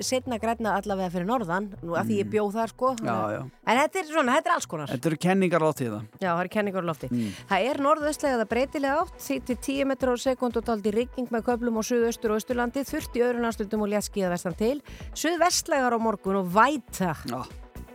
[0.04, 2.92] setna grænna allavega fyrir norðan, nú að því ég bjóð það sko.
[2.98, 3.08] Mm.
[3.08, 3.42] Já, já.
[3.68, 4.94] En þetta er svona, þetta er alls konar.
[4.94, 7.12] þetta eru kenningar á tíða Já, það er kenningar á lofti.
[7.12, 7.32] Mm.
[7.52, 11.34] Það er norðvestlega það breytilega átt, því til 10 metrar á sekund og daldi rigging
[11.34, 14.78] með köflum á suðaustur og austurlandi, þurft í öðru landstundum og léttskíða vestan til,
[15.18, 17.16] suðvestlegar á morgun og væta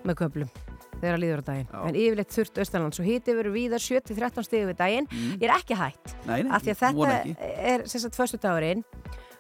[0.03, 0.72] með köflum
[1.03, 1.69] þegar að líður á daginn.
[1.73, 1.81] Já.
[1.91, 5.11] En yfirleitt þurft austanlands og hiti verður víða 7-13 stig við daginn.
[5.37, 6.27] Ég er ekki hætt, Mm.
[6.31, 8.85] Nei, nei, af því að þetta er sem sagt föstu dagurinn,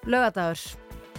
[0.04, 0.60] lögadagur.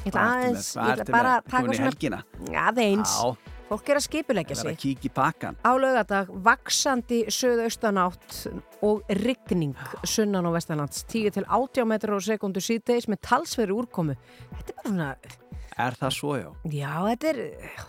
[0.03, 2.23] Ég ætla aðeins, ég ætla bara að taka svona
[2.67, 3.15] aðeins.
[3.23, 3.37] Já,
[3.73, 8.35] Fólk er að skipulegja það er sig að kíkja í pakkan á laugardag vaksandi söðaustanátt
[8.85, 9.73] og rigning
[10.05, 14.75] sunnan og vestanlands 10 til 80 metrar á sekundu síðdeis með talsveri úrkomu þetta er
[14.75, 15.07] bara svona,
[15.77, 16.49] Er það svo, já?
[16.69, 17.37] já þetta er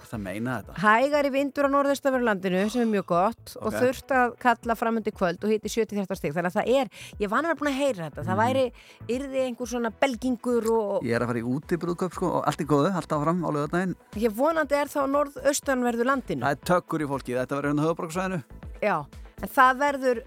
[0.09, 0.75] Það meina þetta.
[0.81, 3.75] Hægari vindur á norðaustaverlandinu sem er mjög gott og Ok.
[3.83, 6.33] þurft að kalla framundi kvöld og hitti 70-30 stig.
[6.33, 6.88] Þannig að það er,
[7.20, 8.25] ég var hann búin að heyra þetta.
[8.25, 8.73] Það væri,
[9.09, 12.66] yrði einhver svona belgingur og Ég er að fara í útibrúðköp sko og allt er
[12.66, 17.09] góðu, allt áfram á lögadaginn ég vonandi er þá norðaustanverðu landinu Það er tökkur í
[17.11, 18.42] fólki, þetta verður hérna höfubróksvæðinu
[18.81, 18.97] Já,
[19.42, 20.25] en það verður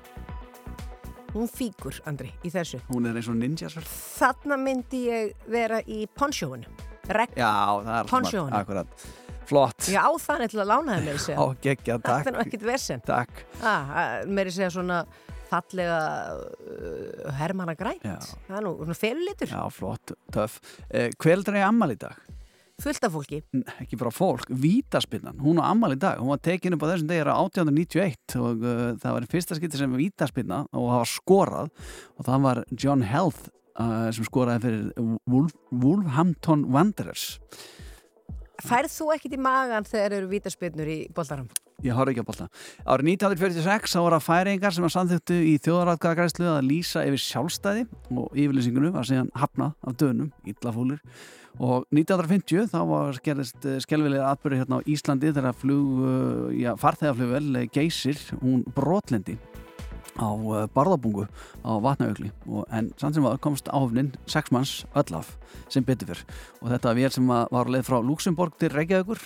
[1.31, 2.81] Hún fíkur, Andri, í þessu.
[2.89, 3.85] hún er eins og ninja sver.
[3.87, 6.67] Þarna myndi ég vera í ponchóinu.
[7.11, 7.37] Regn.
[7.39, 7.51] Já,
[7.87, 8.55] það er Ponchóinu.
[8.59, 9.05] Akkurat,
[9.47, 11.47] flott Já, á þannig til að lána þeim með Á, þessu.
[11.63, 13.01] geggja, Þetta er nú takk ekkit versen.
[13.07, 13.95] Takk Ah,
[14.27, 15.05] meiri segja svona
[15.51, 16.01] fallega
[16.35, 18.03] uh, hermana grænt.
[18.07, 18.19] Já.
[18.49, 19.51] Það er nú svona felulitur.
[19.55, 22.15] Já, flott, töff eh, Hver er það í ammal í dag?
[22.81, 23.41] Fullt af fólki.
[23.83, 27.11] Ekki bara fólk, Vítaspinnan Hún á ammal í dag, hún var tekin upp á þessum
[27.11, 31.73] degi 1891 og uh, það var fyrsta skipti sem Vítaspinna og var skorað
[32.17, 37.35] og það var John Health uh, sem skoraði fyrir Wolf, Wolfhampton Wanderers
[38.61, 41.49] Færð þú ekkit í magan þegar eru vítaspyrnur í boltarum?
[41.81, 42.47] Ég horf ekki á bolta.
[42.85, 47.85] Árið 1946 þá voru að færingar sem að samþyktu í þjóðaratkvæðagræslu að lýsa yfir sjálfstæði
[48.13, 51.01] og yfirlýsingunum var síðan hafnað af dönum, illafúlir.
[51.61, 57.67] Og 1950 þá var gerðist skelvilega atbyrði hérna á Íslandi þegar flug, uh, já, farþegaflugvel
[57.75, 59.39] geysir, hún brotlendi
[60.21, 60.29] á
[60.75, 61.27] barðabungu
[61.65, 62.31] á vatnaugli
[62.75, 65.37] en samt sem að komst áhafnin sex manns öll af
[65.73, 66.25] sem betur fyrr
[66.61, 69.23] og þetta var vél sem var leið frá Luxemburg til Reykjavíkur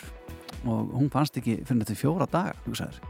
[0.65, 3.01] og hún fannst ekki fyrir þetta fjóra daga hugsaður.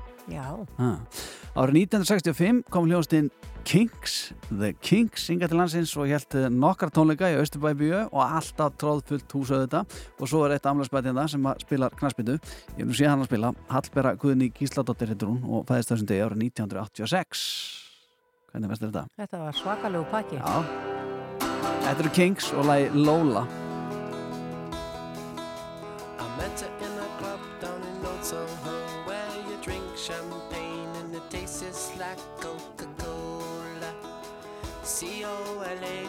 [1.54, 3.28] Árið 1965 kom hljóðastinn
[3.64, 9.32] Kings, The Kings synga til landsins og helt nokkar tónleika í Östurbæbíu og alltaf tróðfullt
[9.32, 9.84] húsauð þetta
[10.20, 13.30] og svo er eitt amlagsbætjanda sem að spilar knaspindu ég vil nú sé hann að
[13.30, 13.54] spila.
[13.72, 17.44] Hallbera Guðni Gísladóttir heitur hún og fæðist þessum degi árið 1986
[18.52, 19.06] hvernig veist þetta?
[19.18, 20.40] Þetta var svakalegu pakki.
[20.40, 20.54] Já.
[21.84, 23.46] Þetta eru Kings og lagi Lola
[35.04, 36.03] C-O-L-A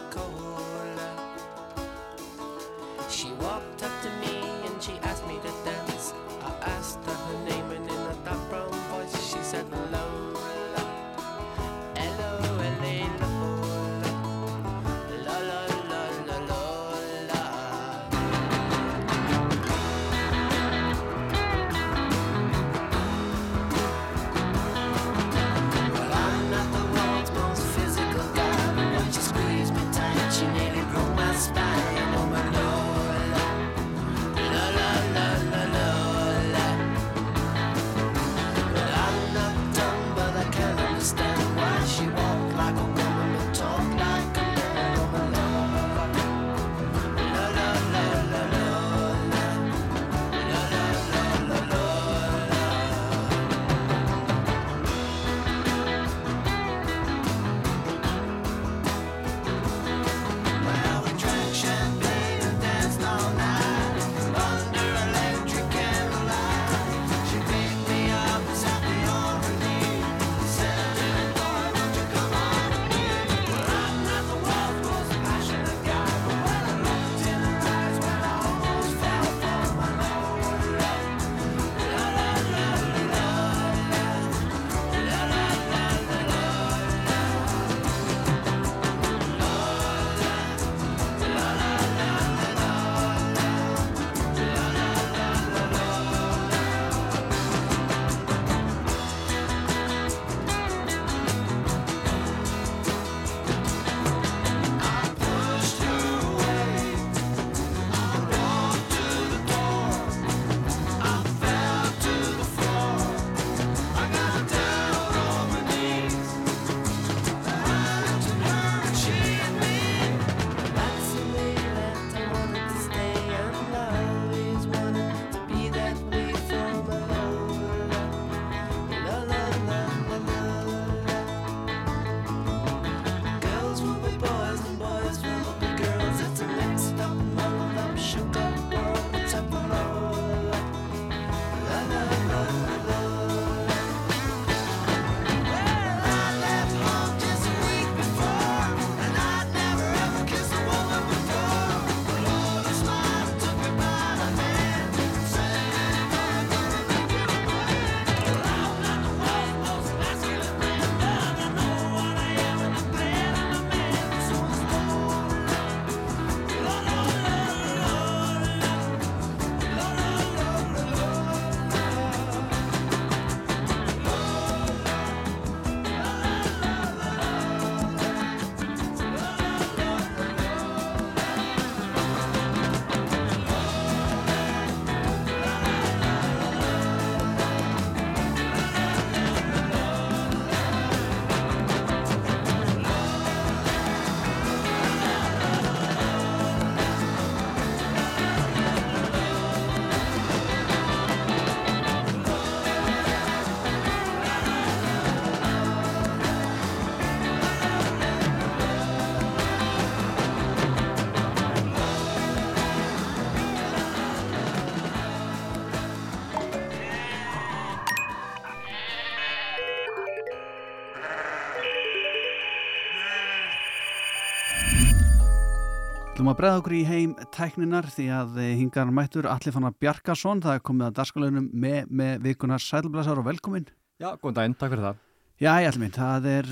[226.26, 230.40] Þú maður bregða okkur í heim tækninar því að eh, hingar mættur Allir Fannar Bjarkason,
[230.42, 233.68] það er komið að dagskalunum með, með vikunar sælblesar og velkomin.
[234.02, 234.98] Já, góðan daginn, takk fyrir það.
[235.38, 236.50] Já, ég ætlum minn, það er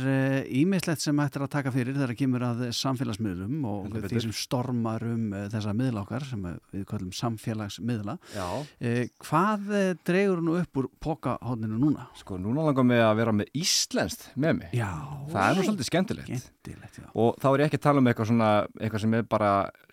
[0.61, 4.25] ímislegt sem ættir að taka fyrir þegar kemur að samfélagsmiðlum og Heldur því betur.
[4.29, 8.19] sem stormar um eh, þessa miðla okkar sem eh, við kallum samfélagsmiðla.
[8.39, 8.49] Já.
[8.79, 12.13] Eh, hvað eh, dregur nú upp úr pokahóðninu núna?
[12.23, 14.77] Sko, núna langar mig að vera með íslenskt með mig.
[14.85, 14.93] Já.
[15.35, 16.54] Það er nú svolítið skemmtilegt.
[16.65, 17.09] Skemmtilegt, já.
[17.15, 18.51] Og þá er ég ekki að tala um eitthvað svona,
[18.81, 19.51] eitthvað sem er bara,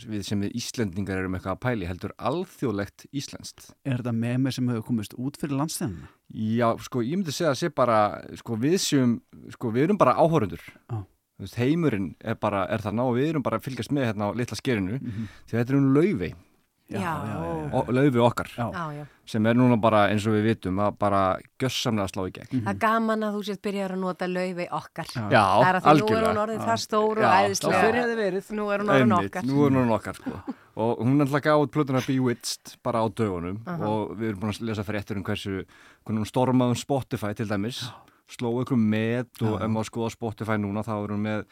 [0.08, 3.72] við sem við Íslendingar erum eitthvað að pæli, heldur alþjóðlegt íslenskt.
[3.84, 6.12] Er þetta með mig sem hefur komist út fyrir landstæðuna?
[6.32, 7.98] Já, sko, ég myndi segja að sé bara,
[8.40, 9.18] sko, við séum,
[9.52, 10.64] sko, við erum bara áhórundur.
[11.42, 14.38] Veist, heimurinn er bara, er þarna og við erum bara að fylgjast með hérna á
[14.38, 15.02] litla skerinu,
[15.50, 16.34] því þetta er um laufey.
[16.92, 17.66] Já, já, já.
[17.80, 18.50] Og laufi okkar.
[18.58, 19.06] Já, já.
[19.32, 21.22] Sem er núna bara, eins og við vitum, að bara
[21.62, 22.64] gjössamlega slá í gegn.
[22.66, 25.14] Það er gaman að þú sétt byrjar að nota laufi okkar.
[25.16, 26.66] Já, það er að því nú er hún orðið Já.
[26.68, 27.78] það stór og Já, æðislega.
[28.52, 29.48] Nú er hún orðið Einmitt, okkar.
[29.48, 33.60] Nú er hún okkar sko og hún er alltaf gáð plötuna Bewitched bara á dögunum
[33.68, 33.88] Aha.
[33.88, 35.66] og við erum búin að lesa fyrir eftir um hversu
[36.06, 37.82] hvernig hún stormaði um Spotify til dæmis
[38.32, 41.44] slóðu ykkur með og ef maður skoða Spotify núna þá er hún með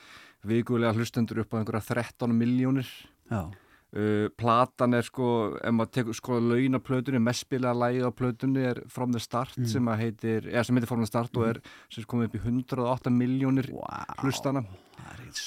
[0.48, 2.88] vikulega hlustendur upp á einhverja 13 miljónir
[3.30, 3.50] Já.
[3.90, 8.12] Uh, platan er sko, ef maður tekur sko laun á plötunni, mest spilaða lægið á
[8.14, 9.66] plötunni er From the Start Mm.
[9.66, 12.36] sem að heitir, eða sem heitir From the Start og er sem er komið upp
[12.38, 13.90] í 108 miljónir wow.
[14.22, 14.62] hlustana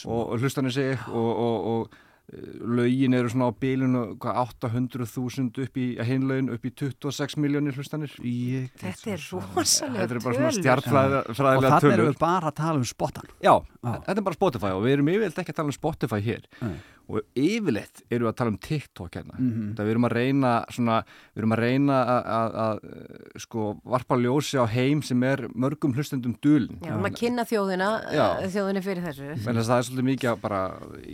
[0.07, 1.95] og, og hlustana sig og, og, og
[2.35, 8.11] uh, lögin eru svona á bílunu 800.000 upp í hinlaun upp í 26 miljónir hlustanir
[8.19, 10.63] Þetta er rosalega Þetta er bara svona tölur.
[10.63, 13.31] stjartfræðilega Og þannig tölur erum við bara að tala um spotan.
[13.43, 16.47] Já, þetta er bara Spotify og við erum yfirleitt ekki að tala um Spotify hér
[16.63, 16.75] Nei.
[17.09, 19.75] Og yfirleitt erum við að tala um TikTok hérna Mhm.
[19.77, 20.97] það við erum að reyna svona,
[21.35, 25.93] við erum að reyna að, að, að sko varpa ljósi á heim sem er mörgum
[25.95, 29.29] hlustendum dulin Já, maður kynna þjóðina, eh, þjóðinni fyrir þessu.
[29.45, 30.61] Men þess að það er svolítið mikið að bara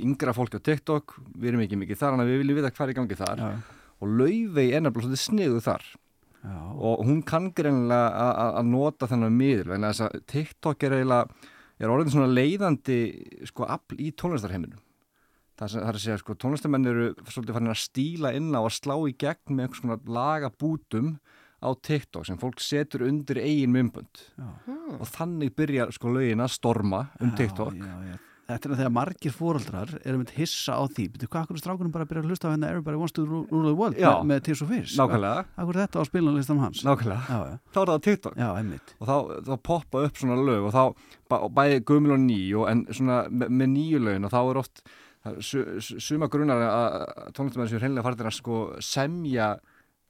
[0.04, 2.92] yngra fólki á TikTok, við erum ekki mikið þar en við viljum vita hvað er
[2.92, 3.50] í gangi þar Já.
[4.00, 5.82] og Laufey er nefnilega svolítið sniðu þar
[6.44, 6.56] Já.
[6.78, 10.90] og hún kann greinlega að- að að nota þennan miðl en þess að TikTok er
[11.00, 11.28] eiginlega
[11.80, 14.78] er orðin svona leiðandi sko afl í tónlistarheiminum
[15.58, 18.72] það, það er að segja sko tónlistamenn eru svolítið farin að stíla inn á að
[18.78, 21.18] slá í gegn með einhvers konar lagabútum
[21.58, 24.46] á TikTok sem fólk setur undir eigin mymbönd Já.
[24.94, 28.16] og þannig byrjar sko lögin að storma um TikTok Já, já.
[28.48, 32.06] Þetta er þegar margir fóreldrar eru með hissa á því, betur hvað akkur strákunum bara
[32.08, 34.06] byrja að hlusta á hérna Everybody Wants to Rule the World Já.
[34.22, 35.42] með, með Tears of Fears Nákvæmlega.
[35.60, 37.58] Akkur er þetta á spilanlistam hans Nákvæmlega, já, já.
[37.74, 39.16] þá er það TikTok Já, einmitt og þá,
[39.50, 43.52] þá poppa upp svona lög og þá bæði gömul og ný og en svona með,
[43.60, 44.82] með nýju lögin og þá er oft
[45.98, 49.58] suma grunar að tónlistamenn sem hreinlega farið að sko semja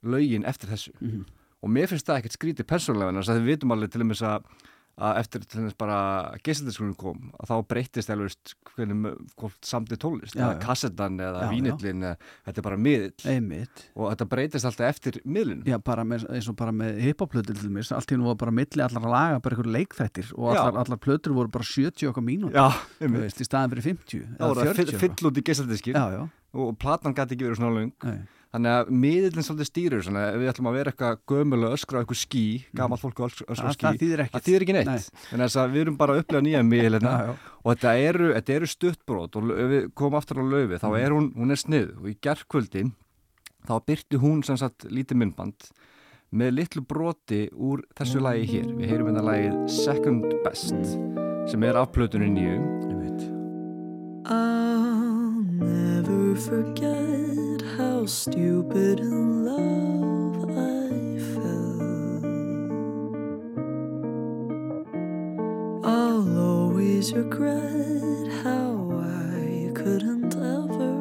[0.03, 1.25] lögin eftir þessu Mhm.
[1.63, 4.21] og mér finnst það ekkert skrítið persónulega en þess að við vitum alveg til dæmis
[4.21, 4.43] að
[4.99, 5.97] að eftir dæmis bara
[6.45, 11.19] geisildiskunum kom að þá breyttist alveg veist, hvernig mö- hvort samtið tónlist Já, eða kassetan
[11.23, 13.13] eða vínillin eða, þetta er bara miðill.
[13.33, 13.85] Einmitt.
[13.95, 17.71] Og þetta breytist alltaf eftir miðlun Já, bara með, eins og bara með hiphoplötur til
[17.73, 20.81] mér, allt í hennu voru bara milli allar að laga bara einhver leikþættir og allar,
[20.83, 22.25] allar plötur voru bara 70 okkar
[23.23, 25.05] veist, í staðin fyrir 50 þá voru það fyll, eitthvað.
[25.05, 25.45] fyll út í
[26.17, 26.21] já.
[26.59, 27.93] og platan gæti ekki verið svona löng.
[28.03, 28.38] Nei.
[28.49, 31.97] Þannig að miðillin svolítið stýrir svona, ef við ætlum að vera eitthvað gömul og öskra
[31.97, 32.43] á eitthvað skí,
[32.73, 34.33] gammal fólk og öskra á Það- skí það þýðir ekkert.
[34.39, 34.99] það þýðir ekki neitt Nei.
[35.29, 36.63] þannig að þess að við erum bara að upplega nýja
[37.29, 37.35] já.
[37.63, 40.97] og þetta eru, þetta eru stuttbrót og ef við komum aftur á löfi þá Mhm.
[41.05, 42.91] er hún, hún er snið og í gerðkvöldin
[43.69, 45.69] þá byrti hún sem sagt lítið myndband
[46.33, 50.97] með litlu broti úr þessu lagi hér við heyrum þetta lagið Second Best
[51.49, 52.57] sem er af plötunni nýju
[54.29, 54.68] I'll
[55.59, 62.25] never forget how stupid in love I felt.
[65.85, 70.95] I'll always regret how I couldn't ever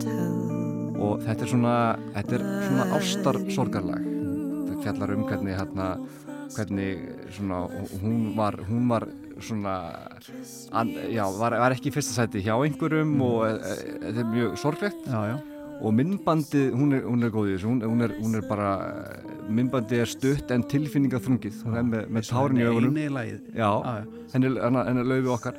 [0.00, 0.40] tell.
[1.02, 1.76] og þetta er svona,
[2.14, 5.88] þetta er svona ástarsorgarlag þetta fjallar um hvernig hérna,
[6.56, 6.92] hvernig
[7.34, 7.64] svona,
[8.02, 9.08] hún var, hún var
[9.46, 9.76] svona
[10.72, 14.30] an, já, var, var ekki í fyrsta sæti hjá einhverjum og e, e, þetta er
[14.32, 15.08] mjög sorglegt.
[15.08, 15.36] Já, já.
[15.82, 18.68] og myndbandið, hún er, hún er góð í þessu hún, hún, er, hún er bara
[19.50, 22.66] myndbandið er stutt en tilfinningaþrungið hún er með, með tárin í
[23.58, 23.70] já.
[24.36, 25.58] henni, henni laufi okkar.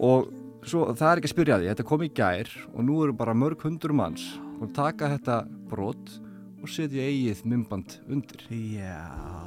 [0.00, 0.32] Og
[0.64, 3.36] svo það er ekki að spyrja því, þetta kom í gær og nú eru bara
[3.36, 4.24] mörg hundur manns
[4.62, 6.18] og taka þetta brot
[6.64, 8.46] og setja eigið myndband undir.
[8.48, 9.43] Já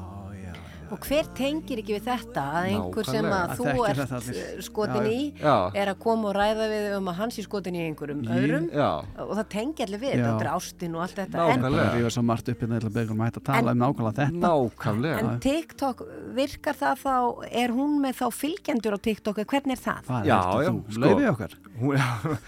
[0.91, 5.07] Og hver tengir ekki við þetta að einhver sem að þú þekkir ert eh, skotin
[5.11, 5.55] í Já.
[5.75, 8.67] er að koma og ræða við um að hans er skotin í einhverjum Í- öðrum
[8.71, 8.89] já.
[9.25, 11.57] og það tengi allir við, þetta er ástin og allt þetta Nákvæmlega.
[11.57, 14.41] en, er hérna, að beða um að hætta að tala um nákvæmlega þetta.
[14.47, 15.19] Nákvæmlega.
[15.19, 16.03] en TikTok,
[16.38, 17.15] virkar það þá
[17.51, 20.01] er hún með þá fylgjendur á TikTok hvernig er það?
[20.07, 21.01] Hvað Já, já, sko.
[21.03, 21.57] Laufið okkar?
[21.77, 21.93] Hún,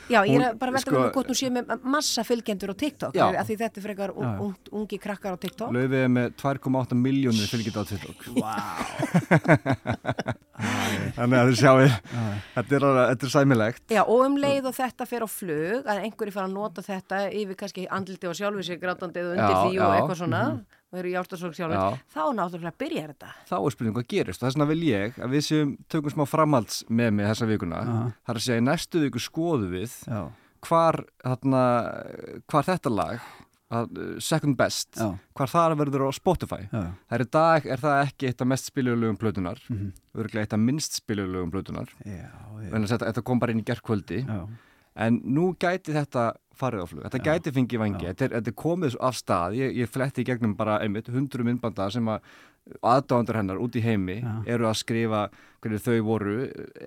[0.10, 2.72] Já, ég er Hún- bara að velta sko- með hvort hún sé með massa fylgjendur
[2.74, 4.14] á TikTok af því þetta er frekar
[4.74, 8.29] ungi krakkar á TikTok Laufið er með 2,8 miljónir fylgjita á TikTok.
[11.16, 11.78] Þannig að þið sjáu,
[12.56, 13.84] þetta er, þetta er sæmilegt.
[13.94, 17.22] Já, og um leið og þetta fer á flug að einhverju fara að nota þetta
[17.42, 20.44] yfir kannski andliti og sjálfur sig grátandi eða undir Já, því og já, eitthvað svona
[20.90, 21.88] sjálfur, Já.
[22.10, 25.36] þá náttúrulega byrjar þetta Þá er spurning hvað gerist og þess vegna vil ég að
[25.36, 27.82] við séum tökum smá framhalds með mig þessa vikuna.
[27.84, 27.98] Já.
[28.26, 30.22] Það er að segja í næstu viku skoðu við Já.
[30.66, 31.64] hvar, þarna,
[32.50, 33.49] hvar þetta lag uh,
[34.20, 35.12] Second Best Já.
[35.38, 36.82] hvar það verður á Spotify Já.
[37.10, 39.92] það er í dag er það ekki eitt af mest spiljulögum plötunar Mhm.
[40.18, 42.30] örgulega eitt af minnst spiljulögum plötunar Já,
[42.64, 42.74] já.
[42.76, 44.26] en þetta, kom bara inn í gerðkvöldi
[44.96, 47.28] en nú gæti þetta farið á flug, þetta Já.
[47.40, 50.56] gæti fengið vangi þetta er, þetta er komið af stað, ég, ég fletti í gegnum
[50.58, 52.20] bara einmitt hundru myndbanda sem að
[52.86, 54.34] aðdáðandur hennar út í heimi Já.
[54.56, 55.30] eru að skrifa
[55.60, 56.34] hvernig þau voru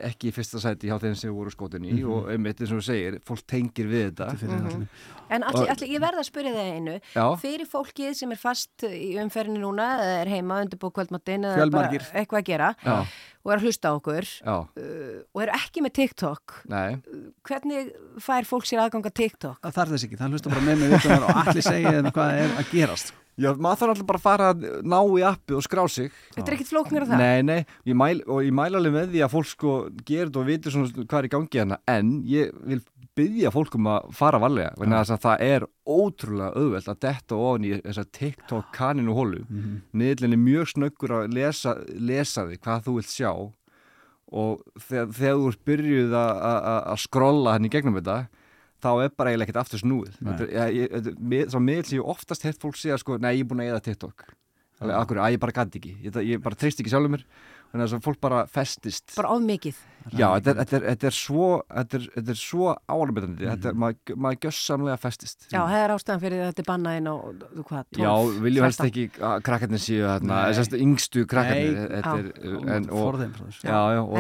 [0.09, 2.09] ekki í fyrsta sæti hjá þeim sem voru skotin í Mhm.
[2.09, 4.66] og einmitt eins og þú segir, fólk tengir við þetta Mhm.
[4.66, 4.89] allir.
[5.29, 7.37] En allir, allir, ég verða að spyrja það einu Já.
[7.37, 11.89] fyrir fólkið sem er fast í umferðinu núna eða er heima undir bókvöldmattin eða bara
[11.91, 13.05] eitthvað að gera Já.
[13.45, 16.97] og er að hlusta á okkur uh, og eru ekki með TikTok nei
[17.45, 19.59] hvernig fær fólk sér aðgang að TikTok?
[19.61, 22.70] Það þarf þess ekki, það hlusta bara með mig og allir segja hvað er að
[22.73, 23.12] gerast.
[23.41, 26.49] Já, maður þarf alltaf bara að fara að ná í appi og skrá sig Þetta
[26.51, 27.18] er ekkit flóknir af það?
[27.22, 30.43] Nei, nei, ég mæl, og ég mæla alveg með því að fólk sko gerir þetta
[30.43, 32.83] og vitur svona hvað er í gangi hérna en ég vil
[33.16, 37.37] byggja fólk um að fara varlega vegna þess að það er ótrúlega auðvelt að detta
[37.37, 39.80] ofan í þessa TikTok kaninu hólu Mhm.
[39.97, 43.33] niðurlinni mjög snöggur að lesa, lesa þig hvað þú vilt sjá
[44.33, 48.28] og þegar, þegar þú ert byrjuð að- að að skrolla hann í gegnum þetta
[48.83, 50.20] þá er bara eiginlega ekkert aftur snúið.
[51.53, 53.85] Svo miðl sem ég oftast heilt fólk segja sko, nei ég er búin að eða
[53.89, 54.26] TikTok.
[54.83, 55.93] Alveg, akkur, að ég bara gæti ekki.
[56.03, 57.26] Ég, ég bara treyst ekki sjálfur mér
[57.73, 59.16] þannig að fólk bara festist.
[59.16, 59.81] Bara of mikið.
[60.18, 62.70] Já, þetta er, þetta er, þetta er svo þetta er, þetta er svo
[63.39, 65.45] þetta er, maður, maður gjössamlega festist.
[65.53, 68.83] Já, það er ástæðan fyrir þetta er bannaðinn og þú hvað, 12, Já, viljum helst
[68.83, 68.89] 13.
[68.91, 70.41] ekki að krakkarnir séu þarna,
[70.83, 71.79] yngstu krakkarnir.
[71.83, 72.11] Er, Já.
[72.75, 72.89] en,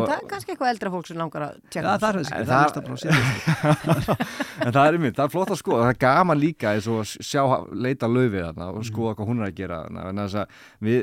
[0.06, 2.46] það er kannski eitthvað eldra fólk sem langar að Já, tjekka það er þess En
[2.46, 2.72] það það- er
[4.66, 5.82] en það er einmitt, það er flott að skoða.
[5.88, 7.42] Það er gaman líka eins og að sjá
[7.74, 10.06] leita löfið þarna og skoða hvað hún er að gera þarna.
[10.12, 11.02] En þess að við,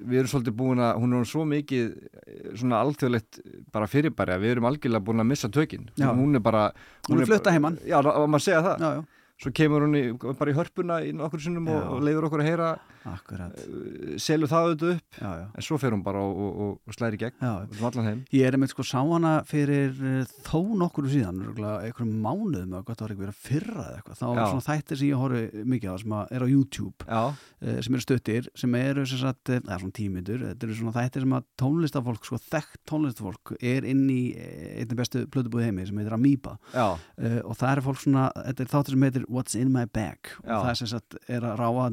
[0.00, 3.40] við, erum svolítið búin að hún er svo mikið eh, svona alþjóðlegt
[3.74, 6.08] bara fyrirbæri að við erum algjörlega búin að missa tökin Já.
[6.10, 6.66] hún er bara
[7.08, 7.78] Hún er flutta heimann.
[7.86, 9.02] já, maður segja það Já, já,
[9.40, 10.04] svo kemur hún í,
[10.38, 12.70] bara í hörpuna í nokkur sinnum og, og leiður okkur að heyra
[13.08, 13.56] akkurat.
[13.56, 15.46] uh, selur það auðvitað upp Já, já.
[15.54, 18.86] en svo fer hún bara og, og, og, slæri gegn um Ég er einmitt sko
[18.86, 23.40] sá hana fyrir uh, þó nokkuru síðan, örugglega einhverjum mánuðum eða hvað það var eitthvað
[23.40, 24.24] fyrra eða eitthvað.
[24.30, 24.46] Var Já.
[24.50, 27.96] svona þættir sem ég horfi mikið á sem að er á YouTube já, uh, sem
[27.96, 31.24] eru stuttir, sem eru sem sagt, eh, það er svona tímyndur, þetta eru svona þættir
[31.24, 36.00] sem að tónlistafólk, sko þekkt tónlistafólk er inn í eh, einnig bestu plötubúið heimi sem
[36.00, 39.58] heitir Amoeba já, uh, og það er fólk svona, þetta er þáttur sem heitir What's
[39.58, 41.88] in my bag og það er sem sagt er að ráa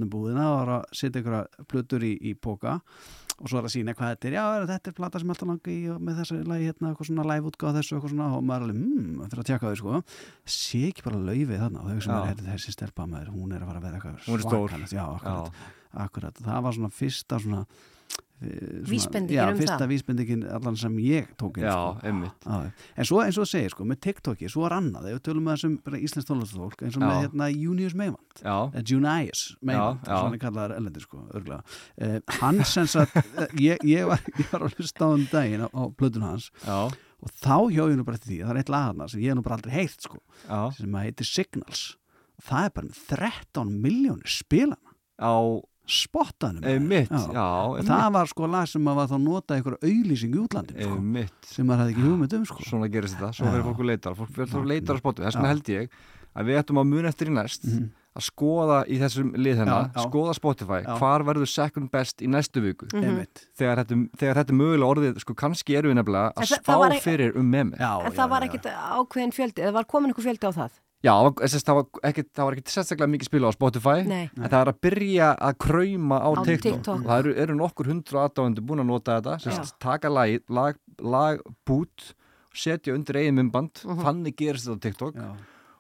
[0.98, 2.80] setja einhverja plötur í, í póka
[3.38, 5.50] og svo er að sína hvað þetta er, já er, þetta er plata sem alltaf
[5.52, 8.64] langi og með þessu lagi hérna, eitthvað svona live útgáð þessu eitthvað svona og maður
[8.64, 10.00] er alveg, hmm, fyrir að tjekka þau sko.
[10.58, 12.32] Sé ekki bara laufið þarna og þau sem Já.
[12.32, 14.96] er, þessi stelpa maður, hún er að fara að vera eitthvað svakalegt.
[14.98, 15.62] já, akkurat,
[16.08, 17.68] akkurat, það var svona fyrsta svona-
[18.38, 19.90] Vísbendingin um fyrsta það.
[19.92, 22.06] vísbendingin allan sem ég tók inn já, sko.
[22.06, 22.58] einmitt Já,
[23.02, 25.48] en svo eins og þú segir sko, með TikToki, svo er annað, ef við tölum
[25.48, 27.08] með þessum bara íslensk tónlistafólk, eins og Já.
[27.10, 30.20] með hérna Junius Meivand, já, eða Junius Meivand, Já, já.
[30.22, 31.64] svona kallaðar ellendir sko, örgulega.
[31.98, 35.66] Uh, hann sem sagt, eh, ég, ég, var, ég var að hlusta á um daginn
[35.66, 36.78] á, á plötun hans já,
[37.18, 39.24] og þá hjá ég nú bara til því, að það er eitt lag þarna sem
[39.26, 41.86] ég nú bara aldrei heyrt sko, já sem að heitir Signals,
[42.38, 45.34] og það er bara með 13 miljónir spilana, á
[45.88, 46.64] spottanum.
[46.64, 47.32] einmitt, Já.
[47.34, 50.42] já, Og einmitt það var sko lag sem að var þá notað einhver auðlýsing í
[50.44, 52.64] útlandin sko, sem maður hafði ekki hugmynd um sko.
[52.68, 55.36] svona gerist þetta, svo verður fólk að leita fólk verður að leita á spotu, þess
[55.40, 55.90] vegna held ég
[56.38, 57.90] að við ættum að muna eftir í næst Mhm.
[58.18, 60.98] að skoða í þessum lið hennar skoða Spotify, Já.
[60.98, 63.04] hvar verður second best í næstu viku Mhm.
[63.04, 63.46] Einmitt.
[63.58, 66.92] þegar, þetta, þegar þetta mögulega orðið sko kannski erum við nefnilega að það- spá það
[66.92, 70.46] ein- fyrir um Já, En það var ekkit ákveðin fjöldi, eða var komin einhver fjöldi
[70.46, 70.72] á það?
[71.08, 71.88] Já, það var
[72.36, 74.24] það var ekkit sérstaklega mikið spila á Spotify Nei.
[74.36, 76.80] en það er að byrja að krauma á, Á TikTok.
[76.82, 77.04] TikTok.
[77.08, 81.40] það eru, eru nokkur hundru aðdáðandi búin að nota þetta sérst, taka lag, lag, lag
[81.66, 82.10] bút
[82.58, 84.02] setja undir eigin mymband Mhm.
[84.04, 85.30] þannig gerist þetta á TikTok Já.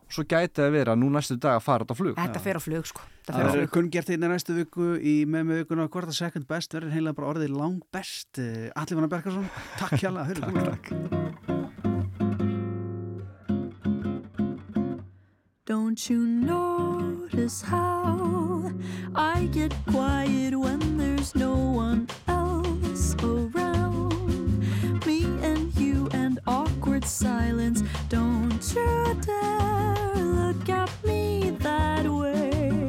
[0.08, 2.56] svo gæti það verið að nú næstu dag að fara þetta á flug Þetta fer
[2.56, 3.74] á flug sko Þetta Það fer á verður flug.
[3.76, 7.34] kunngert í næstu viku í með með vikuna hvort að second best verður heila bara
[7.34, 9.50] orðið lang best Allir Vannar Bergarsson,
[9.82, 11.57] takk hjá
[15.68, 18.72] Don't you notice how
[19.14, 24.66] I get quiet when there's no one else around?
[25.06, 27.84] Me and you and awkward silence.
[28.08, 32.88] Don't you dare look at me that way.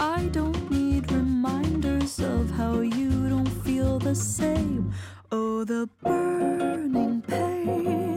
[0.00, 4.92] I don't need reminders of how you don't feel the same.
[5.30, 8.15] Oh, the burning pain.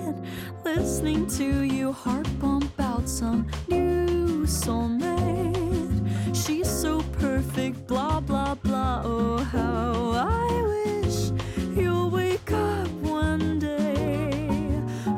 [0.80, 6.06] Listening to you heart bump out some new soulmate.
[6.34, 9.02] She's so perfect, blah, blah, blah.
[9.04, 11.32] Oh, how I wish
[11.76, 14.48] you'll wake up one day.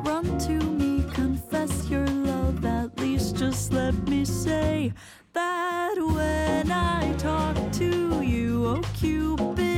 [0.04, 2.66] Run to me, confess your love.
[2.66, 4.92] At least just let me say
[5.34, 9.71] that when I talk to you, oh, Cupid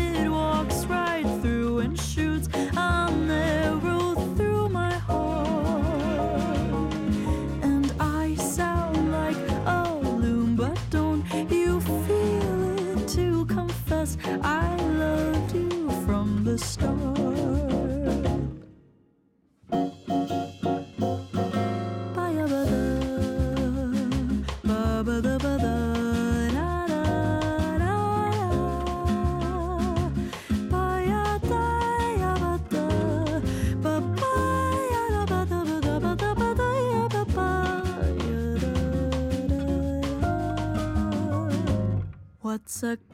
[42.84, 43.13] What's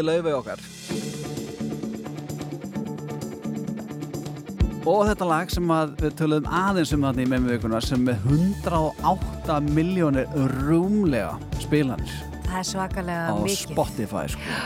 [0.00, 0.64] er laufið okkar.
[4.84, 10.28] Og þetta lag sem við töluðum aðeins um þarna í memmivíkuna sem með 108 miljónir
[10.66, 12.12] rúmlega spilanir.
[12.44, 13.72] Það er svakalega á mikið.
[13.72, 14.58] Spotify sko.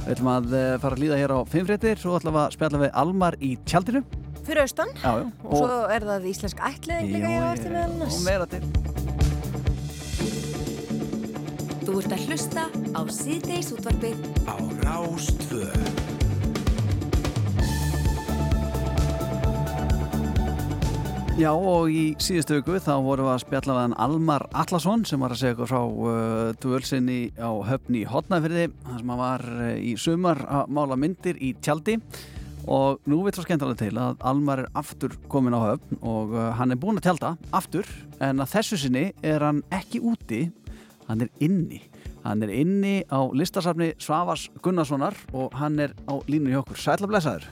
[0.00, 2.84] Við ætlum að eh, fara að líða hér á fimmfréttir svo ætlum við að spjalla
[2.86, 4.02] við Almar í tjaldinu.
[4.46, 4.94] Fyrir austan.
[4.96, 5.26] Já, já.
[5.44, 8.64] Og svo er það íslensk ætliðing líka ég á eftir meðal og annars meira til
[12.00, 12.62] Þú ert að hlusta
[12.96, 14.20] á síðdeis útvarpið.
[14.48, 15.66] Á Rástvö
[21.36, 25.20] Já og í síðustu viku þá vorum við að spjalla við hann Almar Allarsson sem
[25.20, 29.44] var að segja okkur frá uh, dvölsinni á höfni í Hotnafyrði þar sem hann var
[29.58, 31.98] uh, í sumar að mála myndir í tjaldi.
[32.64, 36.48] Og nú veit svo skemmtilega til að Almar er aftur komin á höfn og uh,
[36.56, 37.92] hann er búin að tjalda aftur
[38.24, 40.46] en að þessu sinni er hann ekki úti
[41.10, 41.89] hann er inni
[42.24, 47.08] hann er inni á listasafni Svavars Gunnarssonar og hann er á línu hjá okkur Sætla
[47.10, 47.48] blessaður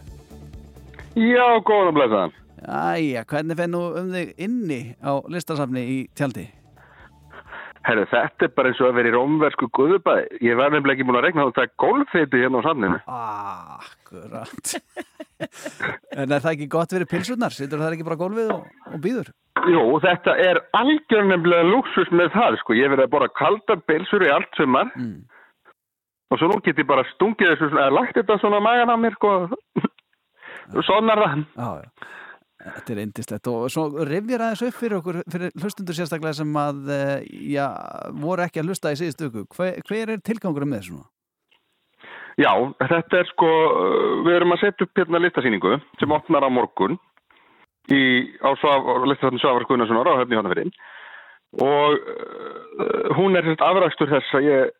[1.18, 2.20] Já, góðan að blessa.
[2.68, 6.44] Æja, hvernig fenn nú um þig inni á listasafni í tjaldi?
[7.88, 10.40] Herru, þetta er bara eins og að vera í rómversku guðubæði.
[10.44, 12.98] Ég var nefnilega ekki búin að regna þá það er golfeiti hérna á safninu.
[13.88, 14.74] Akkurat
[16.18, 17.54] En er það ekki gott fyrir pilsurnar?
[17.54, 19.32] Sittur það ekki bara á gólfið og, og býður?
[19.72, 22.76] Jú, þetta er algjör nefnilega luxus með það, sko.
[22.78, 25.16] Ég verið að bora kaldar pilsur í allt sumar mm.
[26.30, 29.18] og svo nú get ég bara stungið þessu, eða lagt þetta svona magan á mér,
[29.18, 29.34] sko.
[30.84, 31.44] Svona er það.
[31.56, 32.14] Já, já
[32.58, 36.80] Þetta er eindislegt og svo rifjir aðeins upp fyrir okkur, fyrir hlustundur sérstaklega sem að,
[36.90, 37.68] eh, já,
[38.18, 39.46] voru ekki að hlusta í síðustu ykkur.
[39.54, 41.04] Hver, hver er tilgangurum með þessu nú?
[42.38, 42.50] Já,
[42.82, 46.98] þetta er sko, uh, við erum að setja upp hérna listasýningu sem opnar á morgun
[47.94, 48.02] í,
[48.44, 50.72] á listasýningu Svavar Gunnarssonar á höfni Hjónafyrinn
[51.64, 54.74] og uh, hún er afrækstur þess að ég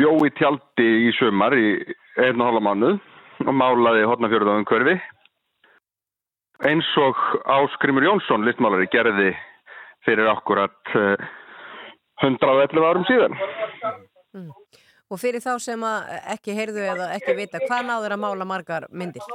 [0.00, 1.66] bjó í tjaldi í sumar í
[2.22, 3.00] einn og hálfa mánuð
[3.42, 4.96] og málaði hotnafjörðu á umhverfi
[6.62, 7.18] eins og
[7.50, 9.32] Áskrimur Jónsson, listmálari, gerði
[10.06, 11.16] fyrir akkurat uh,
[12.22, 13.34] 111 árum síðan.
[15.12, 15.82] Og fyrir þá sem
[16.32, 19.26] ekki heyrðu eða ekki vita, hvað náður að mála margar myndir?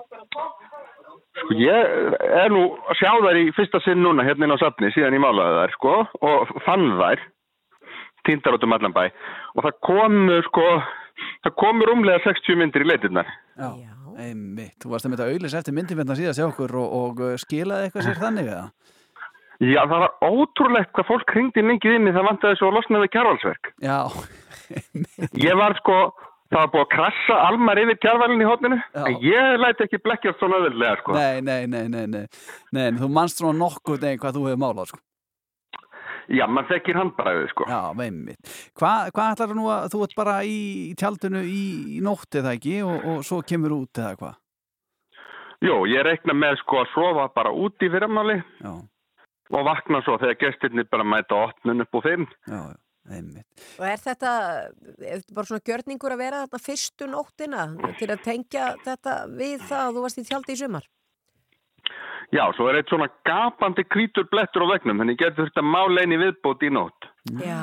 [1.38, 4.92] Sko ég er nú að sjá þær í fyrsta sinn núna hérna inn á safni
[4.96, 5.98] síðan ég málaði þær sko
[6.30, 7.22] og fann þær
[8.28, 9.04] týndar út um allan bæ.
[9.56, 10.66] Og það komu sko
[11.46, 13.30] það komu rúmlega 60 myndir í leitirnar.
[13.58, 13.70] Já,
[14.18, 14.76] einmitt.
[14.82, 18.10] Þú varst að mynda auðlis eftir myndinvendan síðan sjá okkur og, og uh, skilaði eitthvað
[18.10, 18.68] sér þannig eða?
[19.58, 23.00] Já, það var ótrúlegt hvað fólk hringdi mikið inn í það vantaði svo að losna
[23.02, 23.96] við kjárvalsverk Já,
[25.48, 25.96] Ég var sko,
[26.52, 29.04] það var búið að krassa almar yfir kjárvalin í hotninu Já.
[29.04, 32.26] en ég læti ekki blekkjast svona öðurlega sko nei, nei, nei, nei, nei.
[32.76, 35.04] Nei, þú manst svona nokkuð neginn hvað þú hefur málað, sko.
[36.28, 38.56] Já, maður þekkir handbræðið sko Já, einmitt.
[38.76, 40.58] Hvað hva ætlar nú að þú ert bara í,
[40.92, 41.62] í tjaldinu í,
[41.96, 44.36] í nótt eða ekki og, og svo kemur út eða hvað?
[45.64, 48.74] Jó, ég reikna með sko að sofa bara út í fyrramáli Já.
[49.56, 52.62] og vakna svo þegar gestirni bara mæta 8 upp og 5 Já,
[53.14, 53.48] einmitt.
[53.80, 54.34] Og er þetta,
[55.00, 57.66] er þetta bara svona gjörningur að vera þarna fyrstu nóttina
[58.00, 60.88] til að tengja þetta við það að þú varst í tjaldi í sumar?
[62.36, 66.66] Já, svo er eitt svona gapandi hvítur blettur á vegnum, þannig að mála einu viðbót
[66.68, 67.08] í nótt.
[67.40, 67.62] Já.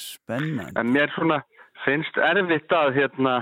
[0.00, 0.72] Spennandi.
[0.80, 1.42] En mér svona
[1.84, 3.34] finnst erfitt að hérna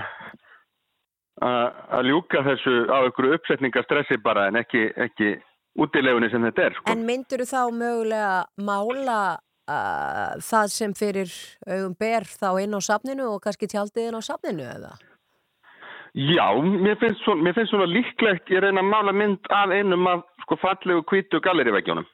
[1.41, 5.31] að ljúka þessu á einhverju uppsetningastressi bara en ekki, ekki
[5.79, 6.75] útilegunni sem þetta er.
[6.77, 6.91] Sko.
[6.91, 8.35] En myndur þá mögulega
[8.67, 9.21] mála
[9.71, 11.31] uh, það sem fyrir
[11.67, 14.93] augum ber þá inn á safninu og kannski tjaldið inn á safninu eða?
[16.11, 20.09] Já, mér finnst, svona, mér finnst svona líklegt ég reyna að mála mynd af einum
[20.11, 22.07] af sko fallegu hvítu galeriveggjónum.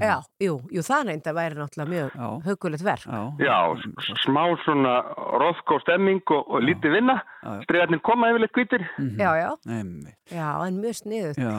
[0.00, 3.04] Já, jú, jú, það reynda væri náttúrulega mjög hugulegt verk.
[3.42, 4.94] Já, s- smá svona
[5.42, 7.18] roðkó stemming og, og lítið vinna.
[7.66, 8.84] Stríðarnir koma yfirleitt hvítir.
[9.18, 9.48] Já, já.
[9.68, 10.16] Einmitt.
[10.32, 11.36] Já, en mjög sniðut.
[11.42, 11.54] Já,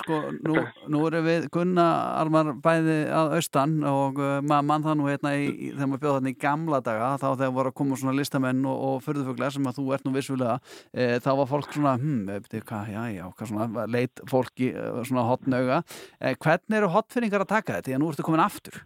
[0.00, 0.54] sko, nú,
[0.90, 1.84] nú erum við Gunna
[2.18, 5.46] Almar bæði að austan og uh, maður mann það nú hérna í,
[5.76, 8.80] þegar maður bjóð þarna í gamla daga þá þegar voru að koma svona listamenn og,
[8.88, 10.56] og fyrðufuglar sem að þú ert nú vissulega
[10.90, 14.72] e, þá var fólk svona, hm, veitir hvað, já, já, hvað svona, leit fólki
[15.04, 15.82] svona hotnauga.
[16.18, 17.86] E, hvernig eru hotfinningar að taka þetta?
[17.86, 18.80] Því að nú ertu komin aftur.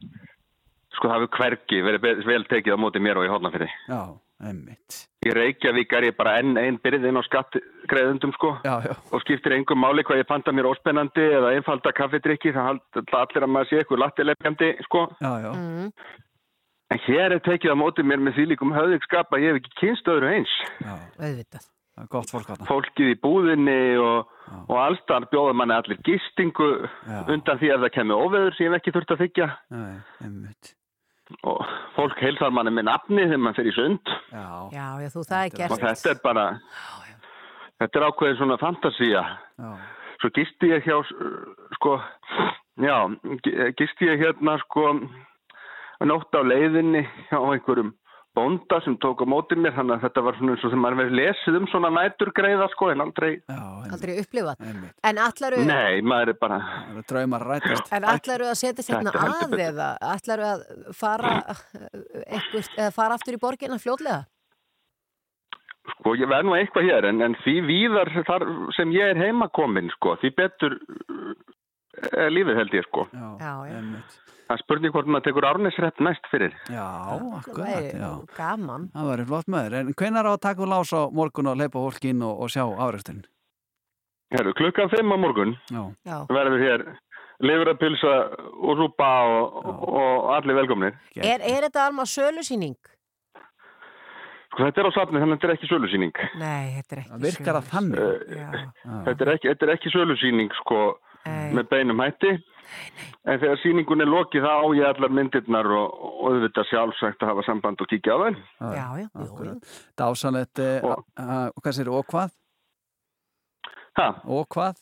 [0.95, 3.71] Sko það hefur hvergi verið vel tekið á móti mér og í hotnafyrði.
[3.91, 4.03] Já,
[4.51, 5.01] einmitt.
[5.25, 8.93] Í Reykjavík er ég bara enn einn byrðið inn á skattgreðundum sko já, já.
[8.93, 12.83] og skiptir engum máli hvað ég panta mér óspennandi eða einfalda kaffidrykki það
[13.17, 15.51] allir að maður sé eitthvað lattilegjandi sko Já, já.
[15.57, 15.89] Mm.
[16.93, 19.79] en hér er tekið á móti mér með því líkum höfðingskap að ég hef ekki
[19.81, 20.53] kynst öðru eins
[20.85, 21.71] Já, auðvitað
[22.11, 24.31] gott fólk að fólkið í búðinni og,
[24.69, 26.71] og allstar bjóða manni allir gistingu
[27.31, 29.95] undan því að það kemur óveður sem ég hef ekki þurft að þykja Nei,
[30.27, 30.73] einmitt.
[31.47, 31.63] og
[31.97, 34.11] fólk heilsar manni með nafni þegar mann fer í sund.
[34.35, 35.71] Já, Já, já, þú það er gert.
[35.77, 36.47] og þetta er bara
[37.81, 39.23] þetta er ákveðin svona fantasía.
[39.59, 39.71] Já.
[40.21, 40.99] svo gisti ég hjá
[41.79, 41.95] sko,
[42.81, 42.97] já,
[43.45, 44.85] gi- gisti ég hérna sko
[46.05, 47.95] nótt á leiðinni hjá einhverjum
[48.35, 51.01] bónda sem tók á móti mér þannig að þetta var svona eins og sem maður
[51.03, 53.31] verið lesið um svona næturgreiða sko en aldrei
[53.95, 54.67] Aldrei upplifað.
[55.07, 56.61] En allaru, nei, maður er bara
[57.95, 60.65] en allaru að setja Þetta heldur að eða allaru að
[60.99, 61.35] fara
[62.27, 64.25] eitthvað, eða fara aftur í borginna fljótlega?
[65.93, 69.51] sko ég verð nú eitthvað hér en, en því víðar þar sem ég er heima
[69.53, 70.79] komin sko því betur
[72.35, 73.79] lífið held ég sko Já, já, já.
[74.49, 76.87] það spurning hvort maður tekur árnesrepp næst fyrir Já,
[77.39, 78.89] akkurat, gaman.
[78.95, 79.79] Það væri flott með þér.
[79.81, 82.53] En hvenær á að taka úr lás á morgun og leipa fólk inn og, og
[82.53, 83.25] sjá áreksturinn?
[84.35, 85.83] Herru, klukkan 5 á morgun Já.
[86.09, 86.19] Já.
[86.33, 86.87] verður hér
[87.45, 88.13] lifurapilsa
[88.63, 89.55] og rúpa og,
[89.91, 90.95] og allir velkomnir.
[91.19, 92.77] Er, er þetta alma sölusýning?
[94.55, 96.13] Sko, þetta er á safni þannig að þetta er ekki sölusýning.
[96.39, 98.05] Nei, þetta er ekki Það virkar að þannig.
[98.05, 100.79] Uh, þetta, er ekki, þetta er ekki sölusýning sko
[101.25, 102.33] með beinum hætti.
[103.25, 107.31] En þegar sýningun er lokið þá á ég allar myndirnar og, og auðvitað sjálfsagt að
[107.33, 108.39] hafa samband og kíkja á þeim.
[108.61, 109.55] Já, já, jú.
[110.01, 112.35] Dásanlegt, eh, Og- uh, hvað sér, og hvað?
[114.01, 114.09] Ha?
[114.27, 114.81] Og hvað?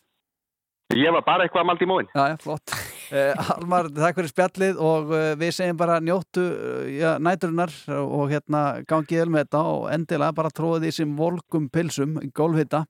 [0.96, 2.08] Ég var bara eitthvað að maldi í móin.
[2.12, 2.74] Já, já, flott.
[3.12, 7.72] Uh, Almar, takk fyrir spjallið og uh, við segjum bara njóttu uh, já, næturinnar
[8.02, 12.84] og hérna gangið vel með þetta og endilega bara tróðið í sem volkum pilsum, gólfhitta.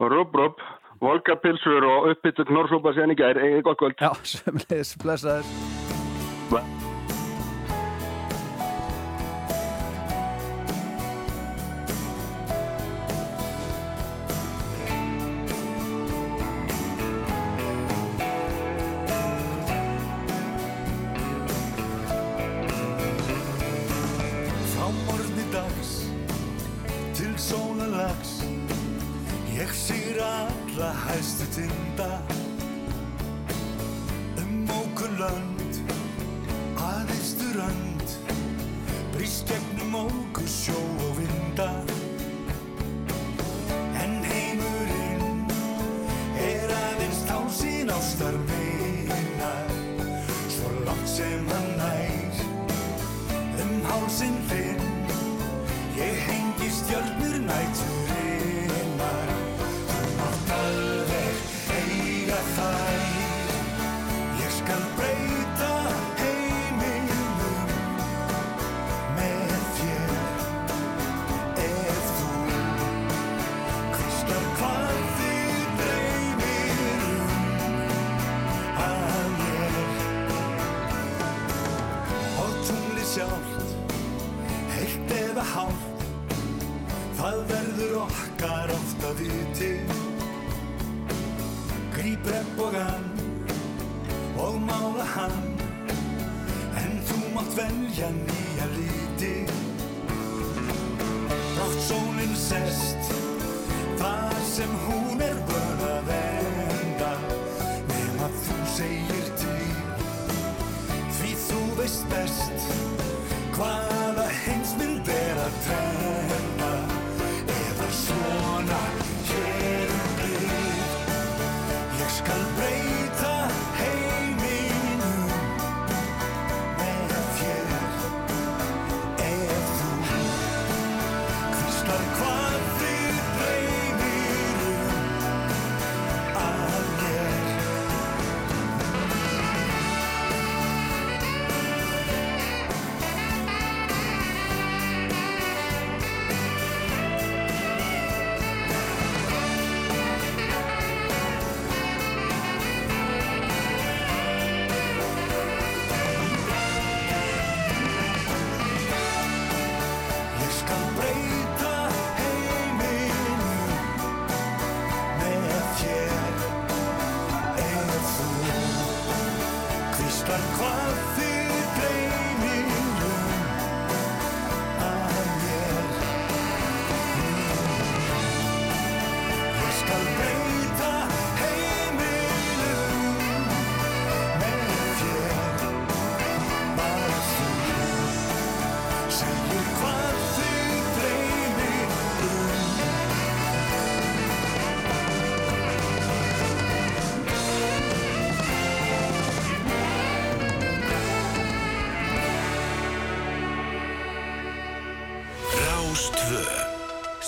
[0.00, 0.60] Og rúb, rúb,
[1.02, 3.40] volkapilsur og uppbyttu knorsúpa síðan í gær.
[3.42, 4.00] Egið gott kvöld.
[4.00, 6.85] Já, semleis, blessaður.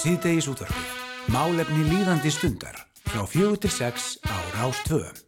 [0.08, 0.92] síðdeis útvarfið.
[1.34, 2.78] Málefni líðandi stundar
[3.10, 5.27] frá fjögur til sex á Rástvöðum.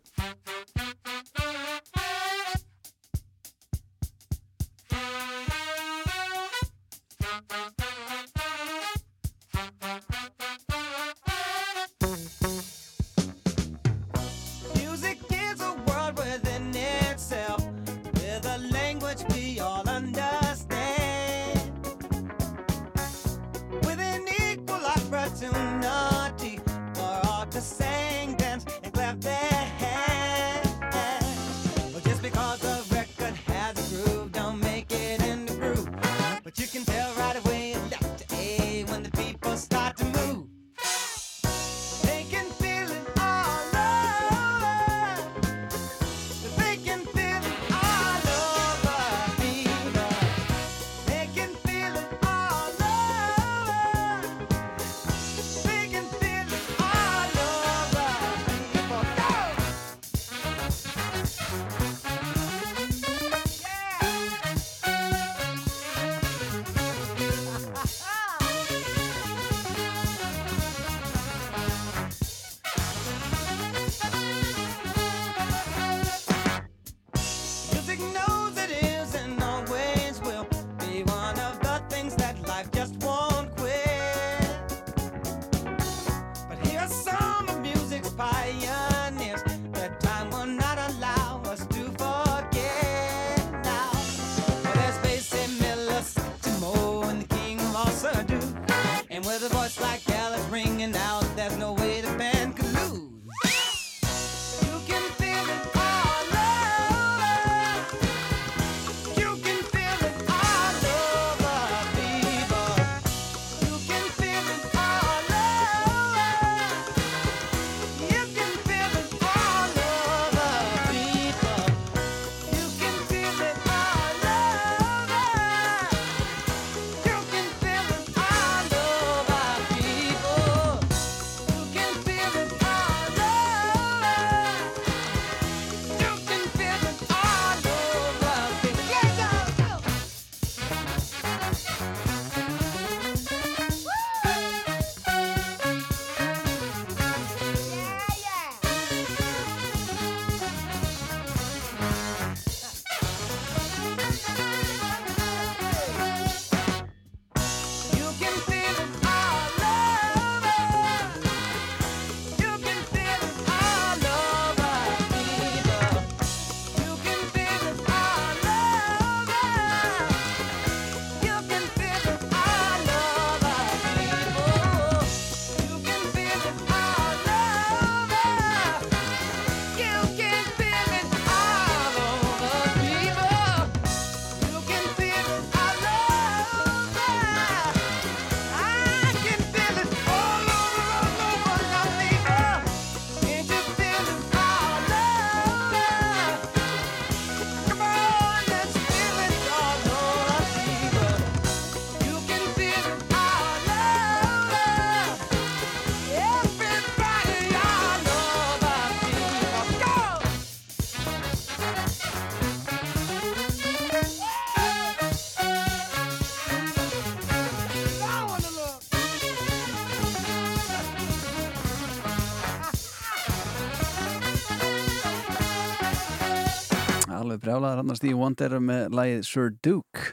[227.51, 230.13] Brjálaðar hann að Steve Wonder með lagið Sir Duke.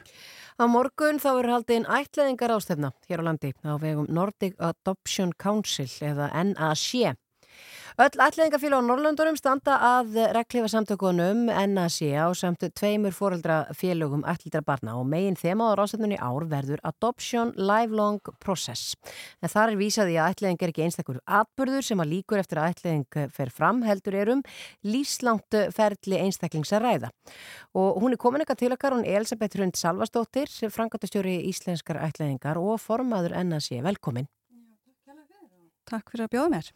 [0.58, 5.30] Á morgun þá er haldið inn ætlaðingar ástefna hér á landi á vegum Nordic Adoption
[5.38, 7.14] Council eða NAC.
[7.98, 14.92] Öll ætlaðingafélag á Norrlöndurum standa að reglifa samtökunum NAC á samt tveimur fóreldrafélögum ætlitra barna
[15.00, 18.94] og megin þema á ráðsefnunni ár verður Adoption Lifelong Process.
[19.42, 22.60] En þar er vísað í að ætlaðing er ekki einstakur atbyrður sem að líkur eftir
[22.62, 24.46] að ætlaðing fer fram heldur erum
[24.86, 27.12] lífslangt ferli einstaklings að ræða.
[27.74, 32.62] Og hún er komin eitthvað til okkar, hún er Elisabeth Hrund Salvastóttir, frangatastjóri íslenskar ætlaðingar
[32.62, 33.72] og formaður NAC.
[33.90, 34.30] Velkomin.
[35.88, 36.72] Takk fyrir að bjóða mér.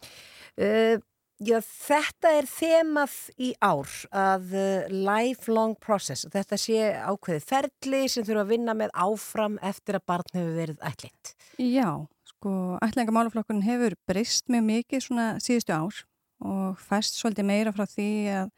[0.57, 1.01] Uh,
[1.47, 6.27] já, þetta er þemað í ár að uh, lifelong process.
[6.33, 10.87] Þetta sé ákveðið ferli sem þurfa að vinna með áfram eftir að barn hefur verið
[10.89, 11.33] ætlind.
[11.59, 11.89] Já,
[12.33, 12.55] sko,
[12.87, 16.03] ætlingamálaflokkurinn hefur breyst mjög mikið svona síðustu ár
[16.43, 18.53] og fæst svolítið meira frá því að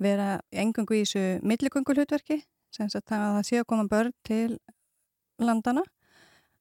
[0.00, 2.40] vera engungu í þessu milligöngu hlutverki,
[2.72, 4.56] sem að það sé að koma börn til
[5.40, 5.84] landana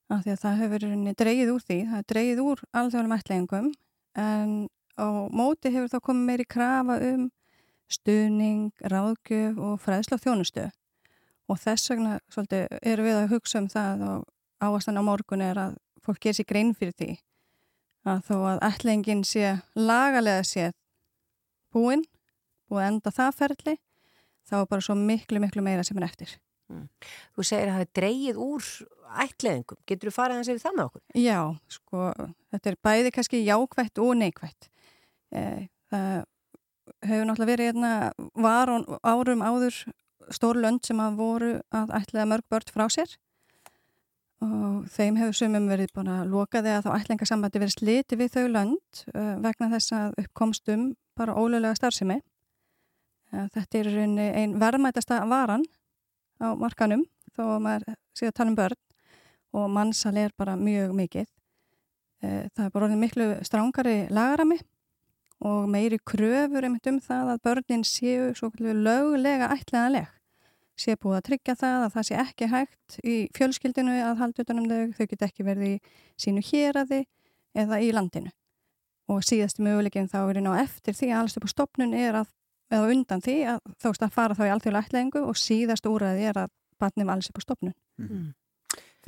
[0.09, 0.85] af því að það hefur
[1.21, 3.71] dreigið úr því, það er dreigið úr alþjóðum ætleggingum
[4.19, 4.53] en
[4.99, 7.29] á móti hefur þá komið meiri krafa um
[7.89, 10.67] stuðning, ráðgjöf og fræðsla og þjónustu
[11.49, 14.27] og þess vegna svolítið erum við að hugsa um það og
[14.61, 17.09] áastan á morgun er að fólk ger sér grein fyrir því
[18.09, 20.69] að þó að ætleggingin sé lagalega sé
[21.73, 22.05] búinn,
[22.69, 23.75] að enda það ferli
[24.49, 26.37] þá er bara svo miklu, miklu meira sem er eftir.
[26.69, 26.85] Mm.
[27.37, 28.67] Þú segir að það er dreigið úr
[29.25, 29.79] ætleðingum.
[29.89, 31.03] Getur þú farið að segja það með okkur?
[31.17, 31.39] Já,
[31.75, 32.03] sko,
[32.53, 34.69] þetta er bæði kannski jákvætt og neikvætt.
[35.29, 36.11] E, það
[37.05, 37.91] hefur náttúrulega verið hérna
[38.33, 38.71] var
[39.05, 39.75] árum áður
[40.33, 43.15] stór lönd sem að voru að ætlaða mörg börn frá sér
[44.43, 48.45] og þeim hefur sumum verið búin að loka þegar þá ætlingasambandi verið sliti við þau
[48.53, 50.85] lönd uh, vegna þess að uppkomstum
[51.19, 52.21] bara ólega starfsemi.
[53.33, 53.89] Uh, þetta er
[54.39, 55.65] einn verðmætasta varan
[56.39, 57.03] á markanum
[57.35, 58.79] þó að maður sé að tala um börn
[59.59, 61.27] og mannsal er bara mjög mikið.
[62.19, 64.57] Það er bara miklu strángari lagarami
[65.39, 70.09] og meiri kröfur um það að börnin séu svo lögulega ætlaðanleg
[70.79, 74.67] sé búið að tryggja það að það sé ekki hægt í fjölskyldinu að halda utanum
[74.69, 75.75] þau, þau get ekki verið í
[76.19, 77.01] sínu héraði
[77.57, 78.31] eða í landinu.
[79.09, 82.19] Og síðasti möguleikin þá er einn á eftir því að alls upp á stopnun er
[82.21, 82.31] að,
[82.71, 86.43] eða undan því að þóst að fara þá í alþjóðlega ætlaðingu og síðast úræði er
[86.45, 87.75] að batnum alls upp á stopnun.
[87.99, 88.29] Mm.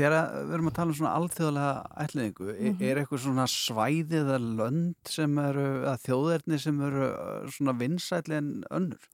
[0.01, 1.71] Þegar við erum að tala um svona alþjóðlega
[2.03, 2.85] ætlaðingu, mm -hmm.
[2.89, 7.09] er eitthvað svona svæðið eða lönd sem eru, eða þjóðerni sem eru
[7.53, 9.09] svona vinsætli en önnur?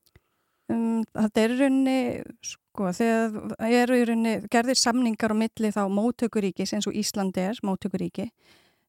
[0.72, 2.00] Um, þetta er í rauninni,
[2.44, 7.60] sko, þegar eru í rauninni, gerðir samningar á milli þá móttökuríkis eins og Íslandi er
[7.64, 8.30] móttökuríki.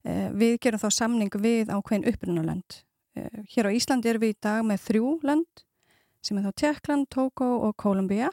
[0.06, 2.82] Eh, við gerum þá samning við ákveðin upprunnuland.
[3.18, 5.64] Eh, hér á Íslandi erum við í dag með þrjú land
[6.22, 8.30] sem er þá Tjekkland, Tóko og Kolumbia.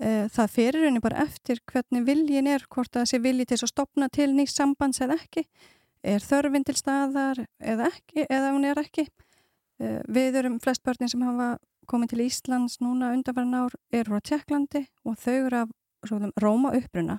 [0.00, 3.72] Eh, það ferir rauninni bara eftir hvernig viljin er, hvort það sé vilji til að
[3.72, 5.44] stopna til nýst sambands eða ekki.
[6.00, 9.04] Er þörfin til staðar eða ekki, eða hún er ekki.
[9.80, 11.58] Eh, við erum flest börnin sem hafa
[11.90, 15.74] komið til Íslands núna undanverðin ár eru frá Tjekklandi og þau eru af
[16.06, 17.18] svona, Róma uppruna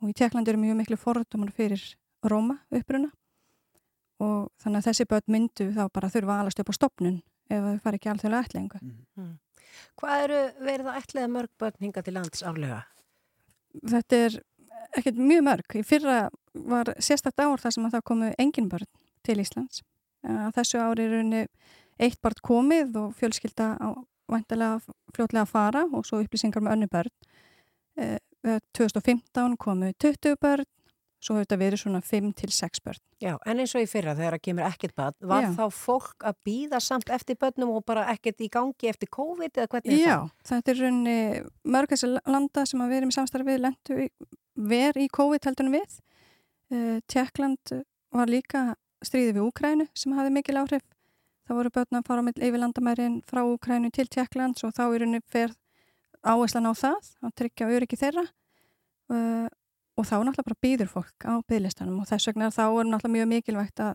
[0.00, 1.82] og í Tjekklandi eru mjög miklu fordumar fyrir
[2.24, 3.10] Róma uppruna
[4.24, 7.18] og þannig að þessi börn myndu þá bara þurfa alast upp á stopnun
[7.50, 8.80] ef þau fari ekki alþjóðlega ætlingu.
[9.18, 9.34] Mm.
[10.00, 12.82] Hvað eru verið að ætliða mörg börn hinga til lands árlega?
[13.82, 14.38] Þetta er
[14.94, 15.76] ekkert mjög mörg.
[15.78, 16.18] Í fyrra
[16.54, 18.90] var sérstakt ár þar sem að það komu engin börn
[19.26, 19.82] til Íslands.
[20.24, 21.46] Þessu ári er unni
[22.00, 23.74] eitt barn komið og fjölskylda
[24.30, 24.80] vantilega
[25.14, 27.12] fljótlega að fara og svo upplýsingar með önnu börn.
[27.96, 28.18] Eh,
[28.76, 30.66] 2015 komu 20 börn,
[31.24, 33.00] svo hefur þetta verið svona 5-6 börn.
[33.22, 35.50] Já, en eins og í fyrra þegar það kemur ekkert börn, var Já.
[35.56, 39.70] þá fólk að býða samt eftir börnum og bara ekkert í gangi eftir COVID eða
[39.72, 40.50] hvernig er Já, það?
[40.50, 41.16] þetta er raunni
[41.76, 44.08] mörg þessi landa sem að við erum í samstarfi við lendu í,
[44.74, 45.98] ver í COVID heldunum við.
[46.74, 47.76] Uh, Tjekkland
[48.14, 48.66] var líka
[49.04, 50.84] stríði við Úkrænu sem hafði mikil áhrif.
[51.44, 54.86] Það voru börn að fara á mill yfir landamærin frá Úkrænu til Tjekklands og þá
[54.86, 55.52] í rauninni fer
[56.24, 58.24] áherslan á það, að tryggja öryggi þeirra
[59.12, 59.48] uh,
[59.94, 63.28] og þá náttúrulega bara býður fólk á byðlistanum og þess vegna þá er náttúrulega mjög
[63.32, 63.94] mikilvægt að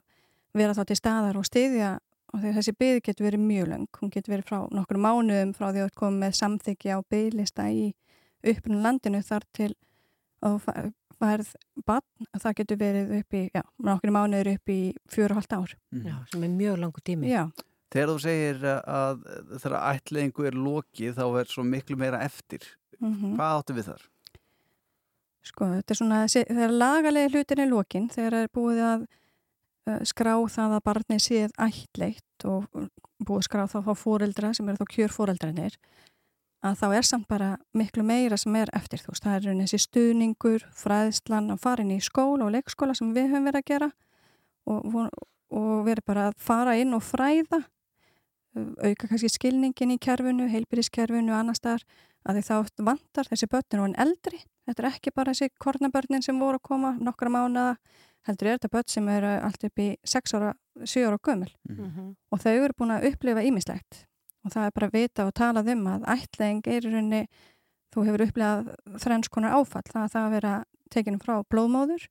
[0.60, 1.90] vera þá til staðar og styðja
[2.30, 5.54] og því að þessi byði getur verið mjög löng, hún getur verið frá nokkur mánuðum
[5.58, 7.86] frá því að þú komið með samþykja á byðlista í
[8.50, 9.72] upprunn landinu þar til
[10.46, 10.60] að
[11.20, 11.50] færð
[11.88, 14.80] bann, það getur verið upp í, já, nokkur mánuður upp í
[15.12, 15.74] fjóru og halvt ár.
[16.06, 17.32] Já, sem er mjög langur tími.
[17.32, 17.50] Já.
[17.90, 19.26] Þegar þú segir að
[19.58, 22.64] þegar ætlingu er lokið þá er svo miklu meira eftir.
[23.00, 23.36] Mhm.
[23.36, 24.08] Hvað áttu við þar?
[25.46, 30.34] Sko, þetta er svona, þegar lagalegi hlutin er lokin, þegar er búið að uh, skrá
[30.52, 32.68] það að barnið séð ættleitt og
[33.24, 35.80] búið að skrá það á fóreldra sem eru þá kjör fóreldrarnir,
[36.60, 39.66] að þá er samt bara miklu meira sem er eftir þú veist, það er raunin
[39.66, 43.70] þessi stuðningur, fræðslan að fara inn í skóla og leikskóla sem við höfum verið að
[43.72, 43.90] gera
[44.68, 47.64] og, og, og verið bara að fara inn og fræða
[48.58, 51.86] auka kannski skilningin í kerfinu, heilbyrðiskerfinu og annar staðar
[52.28, 54.42] að því þá vantar þessi börnin og en eldri.
[54.68, 57.78] Þetta er ekki bara þessi kornabörnin sem voru að koma nokkra mánuða,
[58.28, 60.52] heldur er þetta börn sem eru allt upp í 6 ára
[60.84, 61.52] 7 ára gömul.
[61.70, 62.16] Mhm.
[62.32, 64.06] og þau eru búin að upplifa ímislegt
[64.44, 67.28] og það er bara að vita og tala um að ætling er í rauninni
[67.94, 69.84] þú hefur upplifað þrenns konar áfall.
[69.84, 70.54] Það að það að vera
[70.90, 72.08] tekinu frá blóðmóður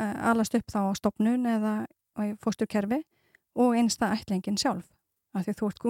[0.00, 1.86] uh, alast upp þá á stopnun eða
[2.42, 3.02] fósturkerfi
[3.54, 4.94] og einsta ætlingin sjálf
[5.34, 5.80] af því að þú ert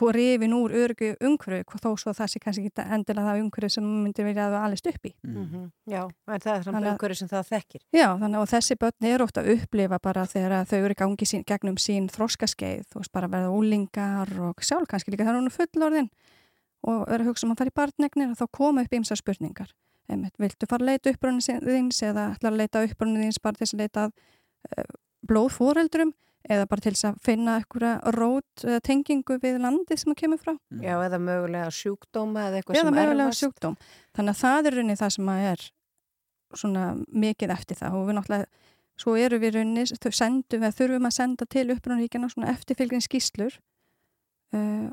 [0.00, 3.84] hvað rifin úr örgu umhverju þó svo það sé kannski ekki endilega það umhverju sem
[4.04, 5.64] myndir vilja að þú alist upp í Mhm.
[5.86, 7.80] Já, en það er Þannig að- umhverju sem það þekkir.
[7.92, 11.26] Já, þannig að þessi börn eru ofta að upplifa bara þegar að þau eru gangi
[11.26, 15.46] sín, gegnum sín þroskaskeið, þú veist bara verða úlingar og sjálf kannski líka þegar hún
[15.46, 16.10] er fullorðin
[16.86, 19.72] og eru að hugsa um að fara í barnegnir og þá koma upp ýmsar spurningar.
[20.08, 23.66] Einmitt, viltu fara að leita uppbrunni þins eða ætla að leita uppbrunni þins bara til
[23.66, 24.12] þess að leita að
[24.78, 24.84] uh,
[25.26, 26.12] blóðfóreldrum
[26.50, 30.40] eða bara til þess að finna einhverja rót eða tengingu við landið sem það kemur
[30.42, 30.52] frá.
[30.82, 33.42] Já, eða mögulega sjúkdóma eða eitthvað Eða sem mögulega erfast.
[33.44, 33.76] sjúkdóm.
[34.16, 35.66] Þannig að það er rauninni það sem að er
[36.56, 36.84] svona
[37.26, 38.46] mikið eftir það og við náttúrulega,
[38.96, 43.58] svo eru við rauninni, þau sendum við, þurfum að senda til upprunaríkjana svona eftirfylgin skýslur
[44.54, 44.88] uh,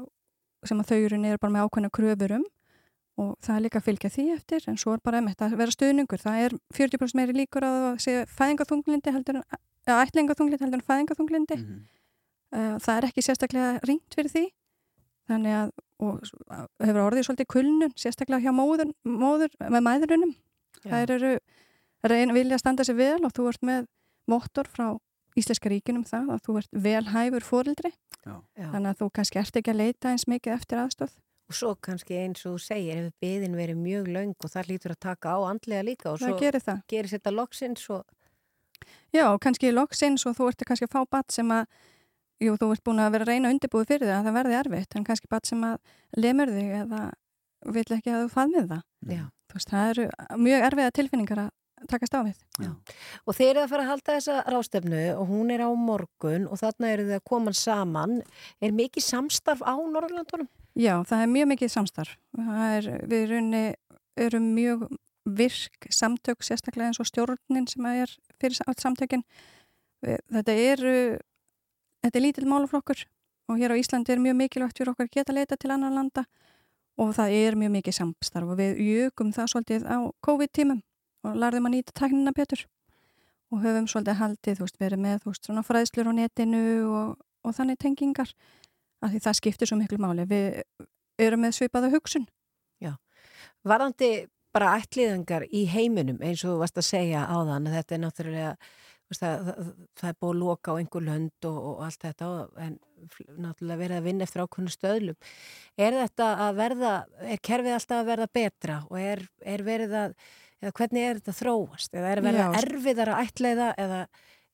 [0.66, 2.46] sem að þau rauninni eru bara með ákveðna kröfur um
[3.22, 5.74] og það er líka að fylgja því eftir en svo er bara einmitt að vera
[5.76, 9.44] stuðningur það er 40% meiri líkur að það sé fæðingaþunglindi heldur en,
[9.88, 14.44] eða ætlingaþunglindi heldur en fæðingaþunglindi uh, það er ekki sérstaklega ringt fyrir því.
[15.32, 15.72] Þannig að
[16.04, 20.34] að- hefur orðið svolítið kulnun sérstaklega hjá móður, móður með mæðurunum
[20.84, 21.34] þær eru
[22.04, 23.86] reyn, vilja standa sér vel og þú ert með
[24.28, 24.90] mottor frá
[25.40, 27.90] Íslenska ríkinum það að þú ert velhæfur fórildri
[28.24, 28.36] Já.
[28.58, 31.16] þannig að þú kannski ert ekki að leita eins mikið eftir aðstóð
[31.52, 34.94] Og svo kannski eins og þú segir, hefur byðin verið mjög löng og það lítur
[34.94, 36.84] að taka á andlega líka og Það svo gerir það.
[37.16, 38.04] þetta loksins og
[39.16, 41.66] Já, kannski loksins og þú ert kannski að fá bat sem að
[42.44, 44.96] jú, þú ert búin að vera að reyna undirbúið fyrir það að það verði erfitt,
[44.98, 45.78] en kannski bat sem að
[46.20, 47.02] lemur þig eða
[47.74, 48.88] vill ekki að þú faðmið það.
[49.14, 49.26] Já.
[49.48, 50.08] Þú veist, það eru
[50.44, 51.52] mjög erfiða tilfinningar að
[51.90, 52.42] takast á við.
[52.64, 52.72] Já.
[53.28, 56.60] Og þeir eru að fara að halda þessa rástefnu og hún er á morgun og
[56.62, 58.20] þarna eru þið að koma saman.
[58.64, 60.50] Er mikið samstarf á Norrlandunum?
[60.80, 62.16] Já, það er mjög mikið samstarf.
[62.40, 63.36] Er, við
[64.24, 64.88] erum mjög
[65.24, 68.12] virk samtök, sérstaklega eins og stjórnin sem er
[68.42, 69.24] fyrir samtökin.
[70.04, 70.86] Þetta er,
[72.04, 73.06] þetta er lítill málaflokkur
[73.52, 76.26] og hér á Íslandi er mjög mikilvægt fyrir okkar geta leita til annar landa
[77.00, 80.84] og það er mjög mikið samstarf og við jökum það svolítið á COVID-tímum
[81.24, 82.66] og lærðum að nýta tæknina betur
[83.54, 87.16] og höfum svolítið haldið, þú veist, verið með þú veist, svona fræðslur á netinu og,
[87.46, 88.32] og þannig tengingar
[89.04, 90.26] af því það skiptir svo miklu máli.
[90.30, 90.64] Við
[91.22, 92.26] erum með svipaða hugsun.
[92.82, 92.96] Já.
[93.68, 94.10] Varðandi
[94.54, 98.02] bara ætliðingar í heiminum eins og þú varst að segja á þann að þetta er
[98.04, 98.52] náttúrulega
[99.14, 102.30] það, það, það er búið að loka á einhver lönd og, og allt þetta
[102.66, 102.78] en
[103.44, 105.18] náttúrulega verið að vinna eftir ákveðnu stöðlum.
[105.78, 106.94] Er þetta að verða,
[107.28, 110.16] er kerfið alltaf að verða betra og er, er verið að,
[110.64, 111.94] eða hvernig er þetta að þróast?
[111.94, 112.62] Eða er að verða Já.
[112.64, 114.00] erfiðar að ætliða eða,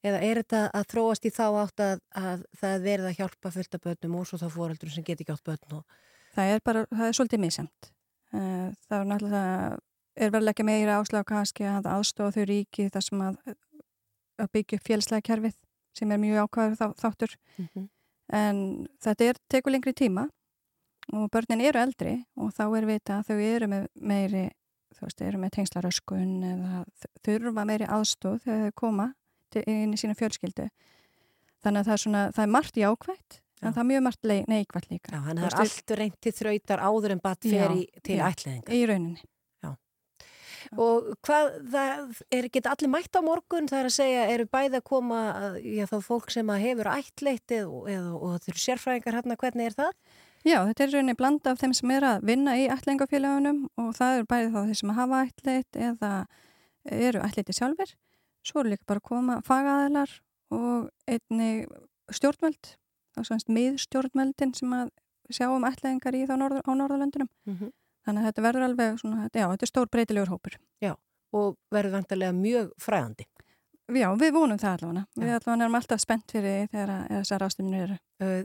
[0.09, 3.53] eða er þetta að þróast í þá átt að, að það er verið að hjálpa
[3.55, 6.59] fullt af börnum og svo þá fóreldur sem get ekki átt börn og Það er
[6.63, 7.87] bara, það er svolítið misjamt.
[8.37, 9.77] Eh, Það er náttúrulega,
[10.19, 13.39] er vel ekki meira áslag kannski að aðstofa þau ríki þar sem að,
[14.39, 15.55] að byggja upp félagslega kerfið
[15.97, 17.35] sem er mjög ákvæður þá, þáttur.
[17.57, 17.87] Mhm.
[18.29, 18.59] En
[19.01, 20.27] þetta er, tekur lengri tíma
[21.17, 24.43] og börnin eru eldri og þá er vita að þau eru með meiri,
[24.93, 26.83] þú veist, eru með tengslaröskun eða
[27.25, 29.07] þurfa meiri aðstof þegar þau koma
[29.65, 30.67] inn í sína fjölskyldu.
[31.63, 34.89] Þannig að það er svona, það er margt jákvætt en það er mjög margt neikvætt
[34.91, 35.11] líka.
[35.15, 38.75] Já, að það er allt reynt til þrautar áður en fer í, til já, ætliðingar.
[38.77, 39.25] Í rauninni.
[40.77, 44.79] Og hvað, það er ekki allir mætt á morgun, það er að segja, eru bæði
[44.81, 49.17] að koma, að- já þá fólk sem að hefur ættleitt og, og það eru sérfræðingar
[49.19, 49.93] hérna, hvernig er það?
[50.47, 54.19] Já, þetta er rauninni blanda af þeim sem er að vinna í ætlingafélagunum og það
[54.21, 56.11] er bæði þá þeir sem hafa ætlit eða
[56.89, 57.91] eru ætliti sjálfur.
[58.47, 60.13] Svo eru líka bara að koma fagaðilar
[60.55, 61.65] og einni
[63.19, 64.89] svona miðstjórnvöldin sem að
[65.29, 67.29] sjá um ætlingar í þá norður, á Norðurlöndunum.
[67.45, 67.71] Mhm.
[68.09, 70.55] Þannig að þetta verður alveg svona, já, þetta er stór breytilegur hópur.
[70.81, 70.95] Já,
[71.37, 73.27] og verður vantarlega mjög fræðandi.
[73.89, 75.03] Já, við vonum það allavega.
[75.17, 77.97] Við allavega erum alltaf spennt fyrir þegar að- þessar ástunir eru.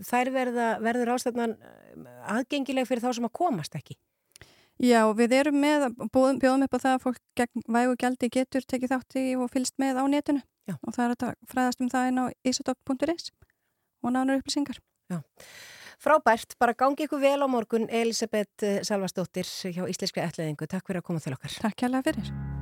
[0.08, 1.56] Þær verða, verður ástæðnan
[2.34, 3.96] aðgengileg fyrir þá sem að komast ekki.
[4.82, 8.64] Já, við erum með, búðum, bjóðum upp á það að fólk gegn vægu gjaldi getur
[8.66, 10.74] tekið þátt í og fylst með á netinu Já.
[10.82, 13.30] og það er að fræðast um það inn á isotop.is
[14.02, 14.80] og nánar upplýsingar.
[15.12, 15.20] Já.
[16.04, 20.68] Frábært, bara gangi ykkur vel á morgun Elisabeth eh, Salvastóttir hjá Íslenskri ætlaðingu.
[20.68, 21.56] Takk fyrir að koma til okkar.
[21.64, 22.53] Takk kærlega fyrir.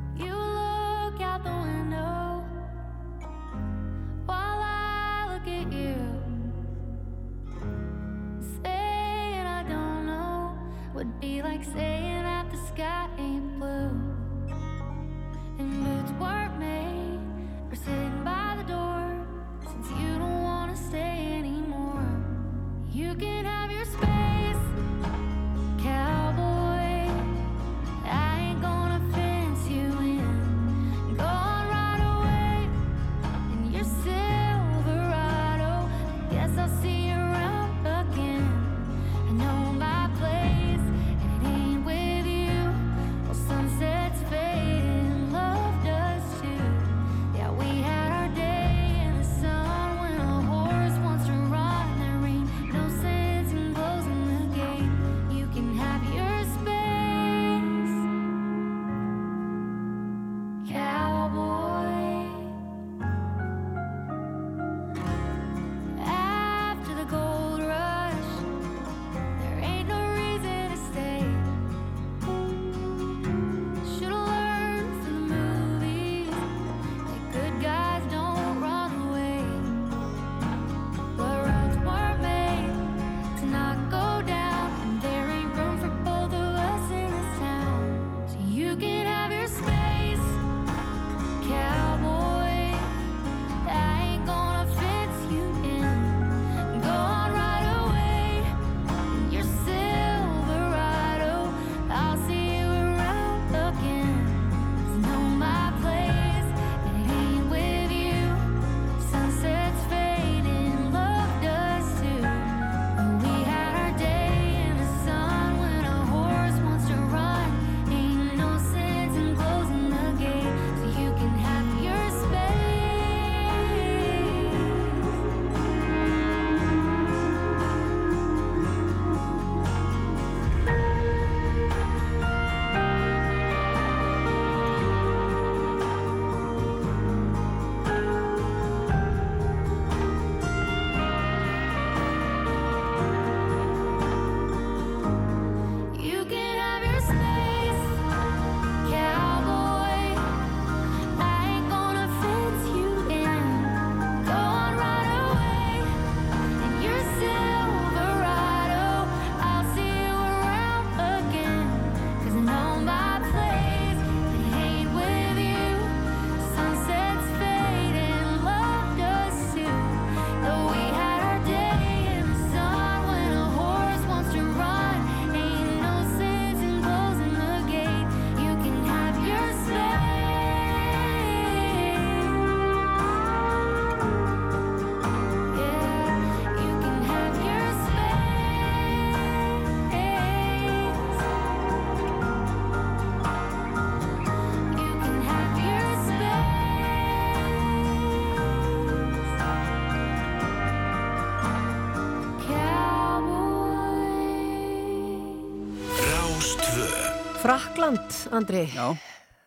[207.43, 208.67] Frakland, Andri.
[208.71, 208.93] Já.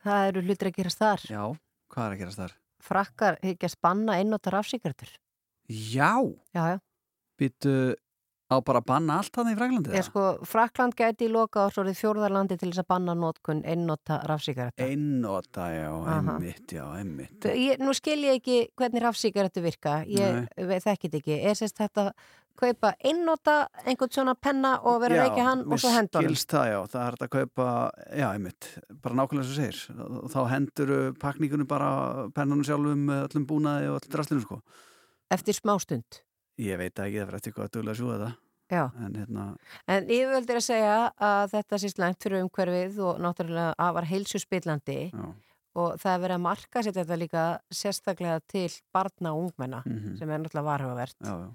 [0.06, 1.22] Það eru hlutir að gerast þar.
[1.32, 1.44] Já,
[1.94, 2.56] hvað er að gerast þar?
[2.86, 5.14] Frakkar ekki að spanna einnóta rafsíkartur.
[5.72, 6.12] Já,
[6.54, 6.78] Já, já.
[7.40, 7.76] býtu
[8.46, 9.94] á bara að banna allt þannig í Fraklandi?
[9.96, 14.86] Ég sko, Frakland gæti í loka ásórið fjórðarlandi til þess að banna nótkun einnóta rafsíkartur.
[14.86, 17.50] Einnota, já, einmitt, já, einmitt.
[17.50, 20.46] Ég, nú skil ég ekki hvernig rafsíkartu virka, ég
[20.86, 21.40] þekkit ekki.
[21.42, 22.12] Er sérst þetta
[22.56, 26.54] kaupa einnóta einhvern svona penna og vera að reykja hann og svo hendur Mér skilst
[26.54, 27.66] það, já, það er hægt að kaupa,
[28.22, 28.70] já, einmitt,
[29.04, 30.06] bara nákvæmlega sem segir.
[30.32, 31.90] Þá hendur pakningunum bara
[32.38, 34.62] pennanum sjálfum með öllum búnaði og öllum drastlinu, sko.
[35.36, 36.22] Eftir smástund.
[36.62, 38.36] Ég veit ekki, það fyrir eftir hvað að duglega að sjúga þetta.
[38.72, 38.84] Já.
[39.06, 39.44] En hérna,
[39.88, 44.40] En yfirvöld er að segja að þetta sé slæmt fyrir umhverfið og náttúrulega afar heilsu
[44.42, 45.26] spillandi Já.
[45.76, 50.18] og það er verið að marka sér þetta líka sérstaklega til barna og ungmenna Mhm.
[50.18, 51.50] sem er náttúrulega varhugavert já, já.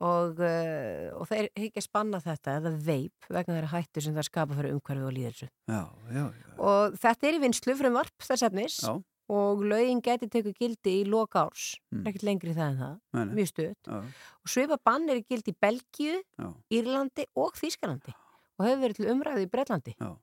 [0.00, 4.54] og, uh, og þeir ekki spanna þetta eða veip vegna þeirra hættu sem það skapa
[4.58, 5.48] fyrir umhverfið og líðelsu.
[5.68, 6.58] Já, já, já.
[6.58, 8.96] Og þetta er í vinslu frumvarp þess efnis Já.
[9.28, 12.04] Og lögin geti teku gildi í loka árs, Mm.
[12.08, 13.34] ekkert lengri það en það, nei.
[13.38, 13.74] mjög.
[13.86, 13.98] Já.
[14.44, 16.48] Og svipa bann er gildi í Belgíu, Já.
[16.72, 18.14] Írlandi og Þýskalandi
[18.58, 19.94] og hefur verið til umræðu í Breitlandi.
[20.00, 20.16] Já,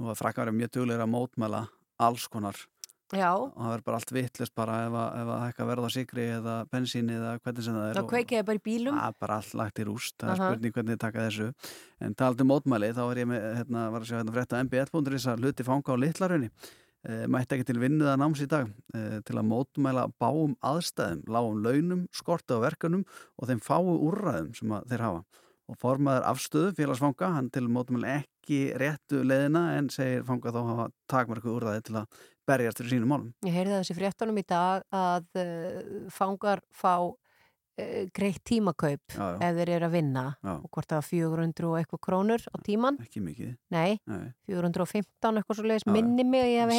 [0.00, 1.68] nú var frakkar mjög duglega að mótmæla
[2.00, 2.56] alls konar
[3.12, 3.28] Já.
[3.36, 6.54] og það verður bara allt vittlust bara ef að, að hækka verða á sigri eða
[6.72, 9.36] bensíni eða hvernig sem það er þá kveikið þið bara í bílum Það er bara
[9.36, 10.48] allt lagt í rúst, það er Aha.
[10.48, 11.48] spurning hvernig þið taka þessu
[12.00, 15.26] en talandi um mótmæli, þá var ég með, hérna, var að sjá hérna frétta mbl.is
[15.28, 16.50] að hluti fanga á litlarunni
[17.02, 22.04] mætti ekki til vinnuða náms í dag e, til að mótmæla báum aðstæðum, lágum launum,
[22.14, 23.02] skorta á verkanum
[23.38, 25.24] og þeim fáu úrræðum sem þeir hafa
[25.70, 30.86] og formaður afstöðu félagsfanga, hann til mótmæla ekki réttu leiðina en segir fanga þá hafa
[31.10, 33.28] takmarku úrræði til að berjast fyrir sínum málum.
[33.46, 36.94] Ég heyrði þessi fréttunum í dag að uh, fangar fá
[38.12, 39.36] greitt tímakaup Já, já.
[39.48, 40.52] ef þeir eru að vinna Já.
[40.58, 43.54] og hvort það var 400 og eitthvað krónur á tíman Ekki mikið.
[43.72, 44.26] Nei, Nei.
[44.50, 46.72] 415 eitthvað svo leiðis, minni mig að ég hef.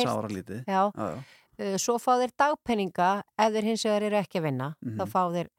[0.68, 1.24] Já, Já, já.
[1.54, 4.98] Uh, svo fá þeir dagpenninga ef þeir hins vegar eru ekki að vinna Mhm.
[4.98, 5.50] þá fá þeir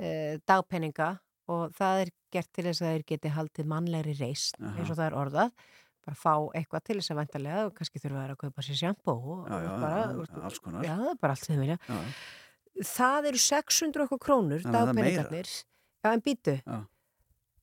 [0.00, 1.10] uh, dagpenninga
[1.52, 4.76] og það er gert til þess að þeir geti haldið mannlegri reist Aha.
[4.78, 5.50] eins og það er orðað
[6.02, 9.12] bara fá eitthvað til þess að vendarlega og kannski þurfa þeir að kaupa sér sjampo
[9.12, 9.44] og
[11.20, 11.78] bara, allt sem þeir vilja.
[12.88, 15.48] Það eru 600 eitthvað krónur dagpenningarnir
[16.02, 16.78] já en býtu Já.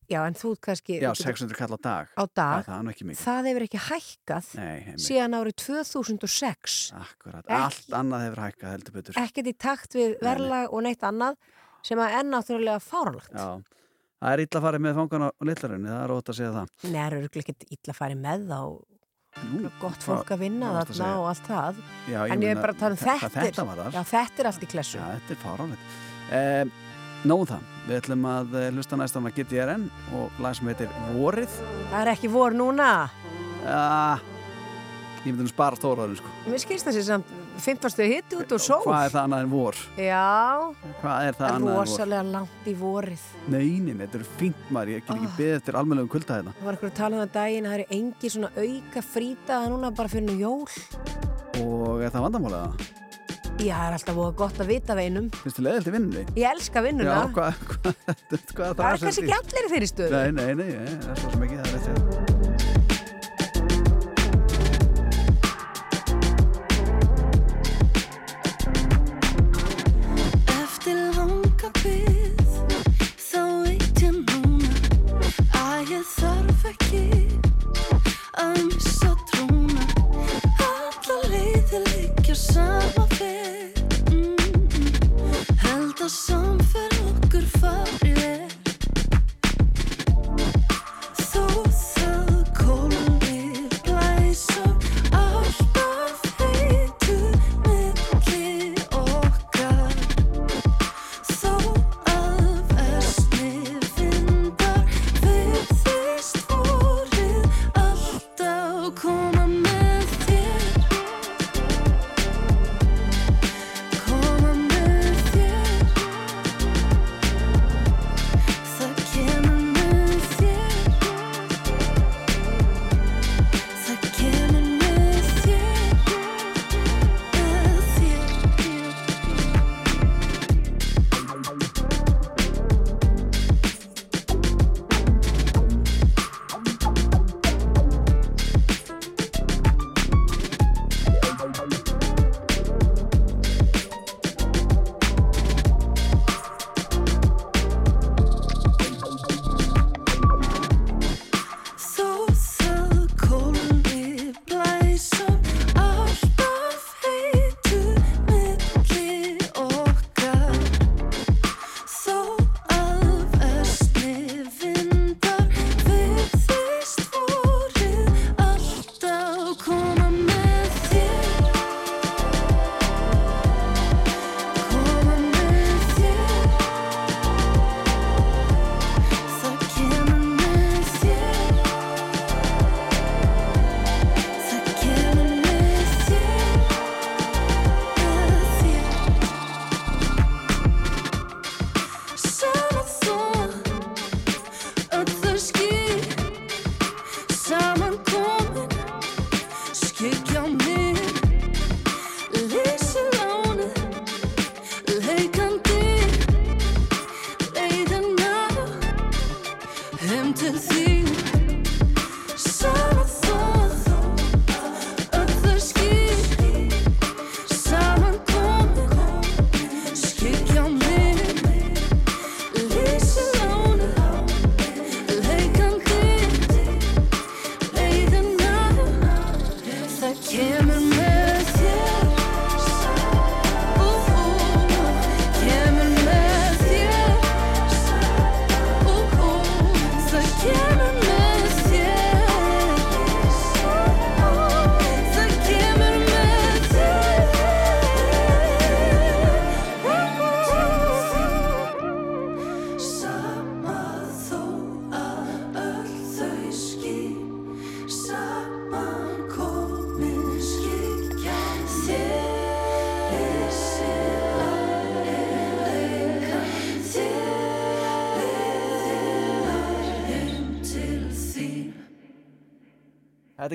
[0.10, 2.08] já en þú kannski Já, þú getur- 600 kall á dag.
[2.18, 7.60] á dag, Já, það ekki það hefur ekki hækkað Nei, síðan árið 2006 Akkurat, Ekki-
[7.62, 9.14] allt annað hefur hækkað heldur betur.
[9.22, 11.36] ekkert í takt við verðlag og neitt annað
[11.84, 13.62] sem að er náttúrulega fárlagt Já,
[14.20, 16.72] það er illa farið með fangan á litlarunni, það er ótt að segja það.
[16.84, 17.30] Nei, það eru
[17.94, 18.62] að fara með þá
[19.80, 21.80] gott fólk að vinna að þarna og allt það
[22.10, 23.94] Já, ég en ég er bara að tala um þe- þetta hvað þetta var þar.
[23.94, 25.98] Já, þetta er allt í klessu Já, þetta er fáránlegt.
[26.32, 26.66] Eh,
[27.20, 29.86] Nóðum það, við ætlum að eh, hlusta næstan að GTRN
[30.16, 31.56] og lag sem heitir Vorið.
[31.92, 32.90] Það er ekki vor núna
[33.66, 34.20] Já,
[35.26, 36.32] ég myndi nú spara stóraðurinn sko.
[36.48, 37.34] Mér skilst þessi samt
[37.66, 38.80] 15 stöðu hitti út og sól.
[38.86, 39.80] Hvað er það annað en vor?
[39.98, 40.26] Já,
[41.02, 43.26] Hvað er það það er rosalega langt í vorið.
[43.48, 45.36] Nei, nei, þetta er fínt maður, ég get ekki Ah.
[45.40, 46.54] beðið eftir almennlegum kulda hérna.
[46.60, 49.70] Það var eitthvað að tala um það daginn að það eru engi svona auka frítaða
[49.74, 50.66] núna bara fyrir nú jól.
[51.60, 52.96] Og er það vandamálega það?
[53.60, 56.22] Já, það er alltaf voða gott að vita veinum Finnst þið leiðilt í vinnunni?
[56.40, 57.12] Ég elska vinnuna.
[57.12, 57.96] Já, hvað, hvað,
[58.56, 60.12] hvað Það er kannski ekki allir í þeirri stöðu.
[60.16, 62.39] Nei, nei, nei, nei, það er svo sem ekki, það er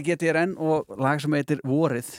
[0.05, 2.12] Þetta ég enn og lag sem heitir Vorið.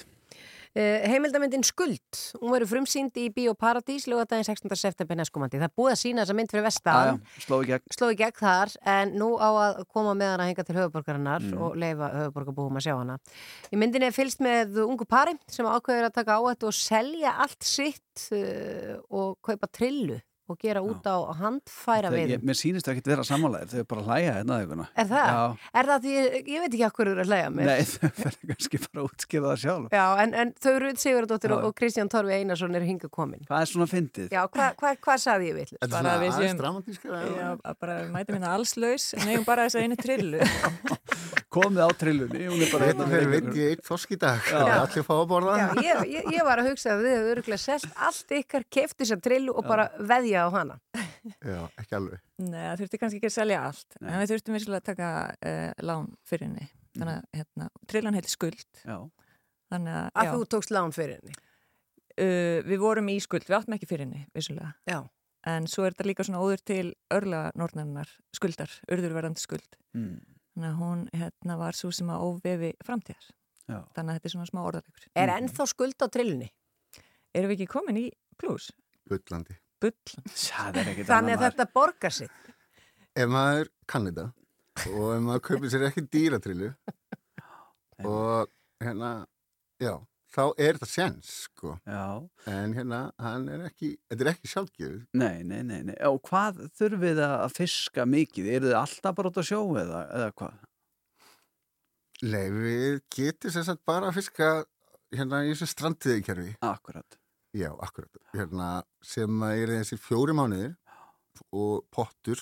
[0.75, 4.73] Uh, heimildamindin Skuld, hún verður frumsýnd í Bíóparadís, lögadaginn 16.
[4.75, 5.61] september næstkomandi.
[5.61, 7.85] Það búið að sína þessa mynd fyrir vestan, Já, sló í gegn.
[8.19, 11.61] gegn þar, en nú á að koma með hana hinga til höfuborgarinnar Mm.
[11.63, 13.15] og leifa höfuborgarbúum að sjá hana.
[13.71, 17.63] Í myndinni er fylst með ungu pari sem ákveður að taka áhættu og selja allt
[17.63, 22.35] sitt uh, og kaupa trillu og gera út á handfæra við.
[22.45, 24.87] mér sýnist ekki vera sammálaðir, þau er bara að hlæja hérna aðeiguna.
[24.93, 25.29] Er það?
[25.31, 25.69] Já.
[25.81, 26.13] Er það því,
[26.53, 27.65] ég veit ekki hvað þú eru að hlæja mér.
[27.71, 29.87] Nei, þau verður kannski bara að útskýra það sjálf.
[29.95, 33.41] Já, en, en þau Rúð Sigurðardóttir og, og Kristján Torfi Einarsson eru hinga komin.
[33.49, 34.29] Hvað er svona fyndið?
[34.35, 35.77] Já, hvað hva, hva sagði ég vitlu?
[35.95, 36.57] Bara að við séum
[37.35, 40.39] Já, að bara mætum hérna allslaus en eigum bara þess að einu trillu
[41.55, 44.63] Komið á trillunni, hún er bara Þetta fyrir veit ég eitt þosk í dag Já.
[44.81, 47.15] Allir fá að borða Já, ég, ég, ég var að hugsa að við
[50.35, 50.75] veðja á hana.
[51.55, 54.81] Já, ekki alveg Nei, það þurfti kannski ekki að selja allt en við þurftum vissulega
[54.83, 58.97] að taka uh, lán fyrir henni þannig að hérna, trillan heitir skuld Já.
[59.73, 60.31] þannig að, Að já.
[60.35, 61.33] þú tókst lán fyrir henni?
[62.15, 64.99] Uh, við vorum í skuld, við áttum ekki fyrir henni vissulega Já.
[65.51, 70.19] en svo er þetta líka svona óður til örla norðnarinnar skuldar, urðurverðandi skuld Mm.
[70.53, 73.27] þannig að hún hérna, var svo sem að óvefi framtíðar
[73.71, 73.77] Já.
[73.95, 76.49] þannig að þetta er svona smá orðalegur Er ennþá skuld á trillunni?
[77.35, 78.69] Erum við ekki komin í plus?
[79.07, 82.29] Bullandi Það er ekkit Þannig að þetta borgar sig.
[83.15, 84.29] Ef maður kann þetta
[84.91, 86.71] og ef maður kaupir sér ekki dýratrillu
[88.03, 88.51] og
[88.83, 89.11] hérna
[89.81, 89.93] já,
[90.35, 91.77] þá er þetta sjens sko.
[91.87, 92.27] Já.
[92.51, 95.95] en hérna, hann er ekki þetta er ekki sjálfgjöf Nei, nei, nei, nei.
[96.09, 98.51] Og hvað þurfið að fiska mikið?
[98.57, 100.63] Eru þið alltaf bara út að sjó eða, eða hvað?
[102.25, 104.49] Nei, við getum sagt bara að fiska
[105.15, 107.19] hérna í þessu strandtiðikerfi Akkurat
[107.55, 108.69] Já, akkurat hérna,
[109.05, 110.75] sem er þessi fjóri mánuðir
[111.55, 112.41] og pottur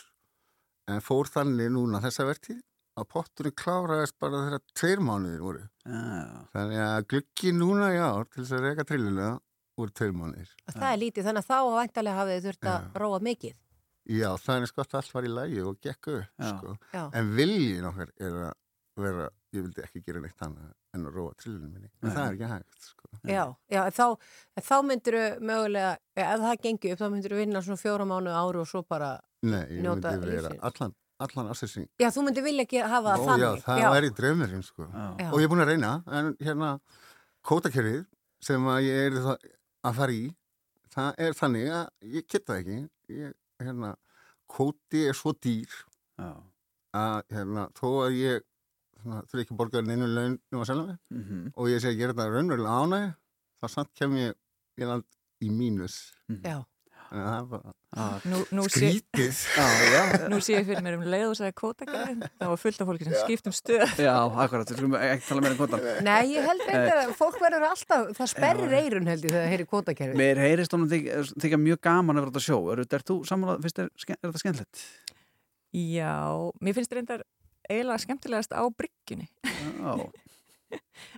[0.89, 2.61] en fór þannig núna þessa vertíð
[2.99, 6.23] að potturinn kláraðist bara þegar tveir mánuðir voru Já.
[6.53, 9.29] þannig að gluggi núna í ár til þess að reyka trilluna
[9.79, 13.21] voru tveir mánuðir Það er lítið, þannig að þá væntalega hafið þið þurft að róa
[13.29, 13.55] mikið.
[14.13, 16.75] Já, er skott að allt var í lægi og gekk upp sko.
[16.91, 17.03] Já.
[17.15, 18.53] en viljin okkar er að
[19.01, 22.13] vera ég vildi ekki gera neitt annað en að róa trillunum minni en Nei.
[22.13, 23.09] það er ekki hægt sko.
[23.25, 23.43] Já,
[23.73, 24.05] já, þá,
[24.61, 28.33] þá myndir þú mögulega, ef það gengi upp, þá myndir þú vinna svona fjóra mánu
[28.37, 29.09] ári og svo bara
[29.43, 30.93] Nei, ég njóta myndi vera allan,
[31.25, 33.47] allan ásessing Já, þú myndir vilja ekki hafa það Ó, þannig.
[33.47, 34.87] já, það væri draumurinn sko.
[34.93, 35.27] Já.
[35.31, 36.71] og ég er búin að reyna en hérna
[37.49, 38.05] kótakerfið
[38.43, 39.49] sem að ég er það,
[39.89, 40.23] að fara í
[40.93, 42.79] það er þannig að ég geta það ekki
[43.17, 43.93] ég, hérna,
[44.53, 45.71] kóti er svo dýr
[46.21, 46.31] Já.
[46.93, 48.43] að hérna, þó að ég
[49.03, 51.53] þurfi ekki að borga neinu laun um að selja mig Mhm.
[51.55, 53.15] og ég segi að gera þetta raunverulega ánæg
[53.63, 54.33] þá samt kem ég
[54.79, 55.03] í land
[55.43, 56.11] í mínus.
[56.43, 56.63] Já.
[57.13, 57.73] Að það er bara
[58.25, 59.41] Nú, nú sé, skrítið.
[60.33, 63.05] Nú sé ég fyrir mér um leið og sagði kótagerðin það var fullt af fólki
[63.05, 66.63] sem skiptum stöð Já, akkurat, við skulum ekki tala meira um kvotan Nei, ég held
[66.65, 70.17] reyndar að fólk verður alltaf, það sperrir eirun held ég þegar það heyri kvotakerfi.
[70.23, 72.57] Mér heyrist honum þykja þykja mjög gaman að vera að sjó.
[72.73, 73.91] Er, er þú samanlega, finnst er
[74.25, 74.83] þetta skemmtilegt?
[75.73, 76.15] Já,
[76.65, 77.21] mér finnst reyndar
[77.69, 79.29] eiginlega skemmtilegast á bryggjunni.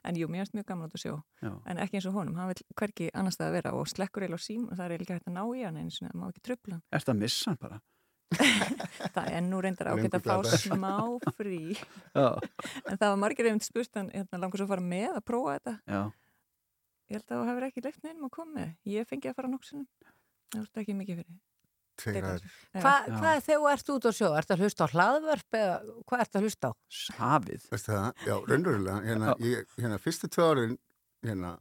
[0.04, 1.52] En jú, mér finnst mjög gaman að sjó Já.
[1.72, 4.44] en ekki eins og honum, hann vil hverki annars það að vera og slekkur eiginlega
[4.44, 6.26] á sím og það er eiginlega hægt að ná í hann eins og það má
[6.28, 6.82] ekki tröfla hann.
[6.98, 7.80] Ertu að missa hann bara?
[9.16, 10.92] það er nú reyndar ágætt að fá smá
[11.40, 11.62] frí.
[12.20, 15.56] En það var margir einmitt spurt hann hérna, langar svo að fara með að prófa
[15.56, 15.76] þetta.
[15.88, 16.02] Já,
[17.10, 19.86] ég held að það hefur ekki leift neinum að koma ég fengi að fara nokksunum
[20.52, 21.36] það voru ekki mikið fyrir
[22.06, 22.52] Aðrir.
[22.76, 24.30] Hva, hvað er þegar þú ert út á sjó?
[24.40, 25.76] Ert að hlusta á hlaðvörp eða
[26.10, 26.72] hvað ert að hlusta á?
[27.20, 27.68] Hafið.
[27.72, 28.10] Veistu það?
[28.28, 28.98] Já, raunverulega.
[29.06, 30.76] Hérna, ég, hérna fyrstu tvö árin,
[31.26, 31.54] hérna,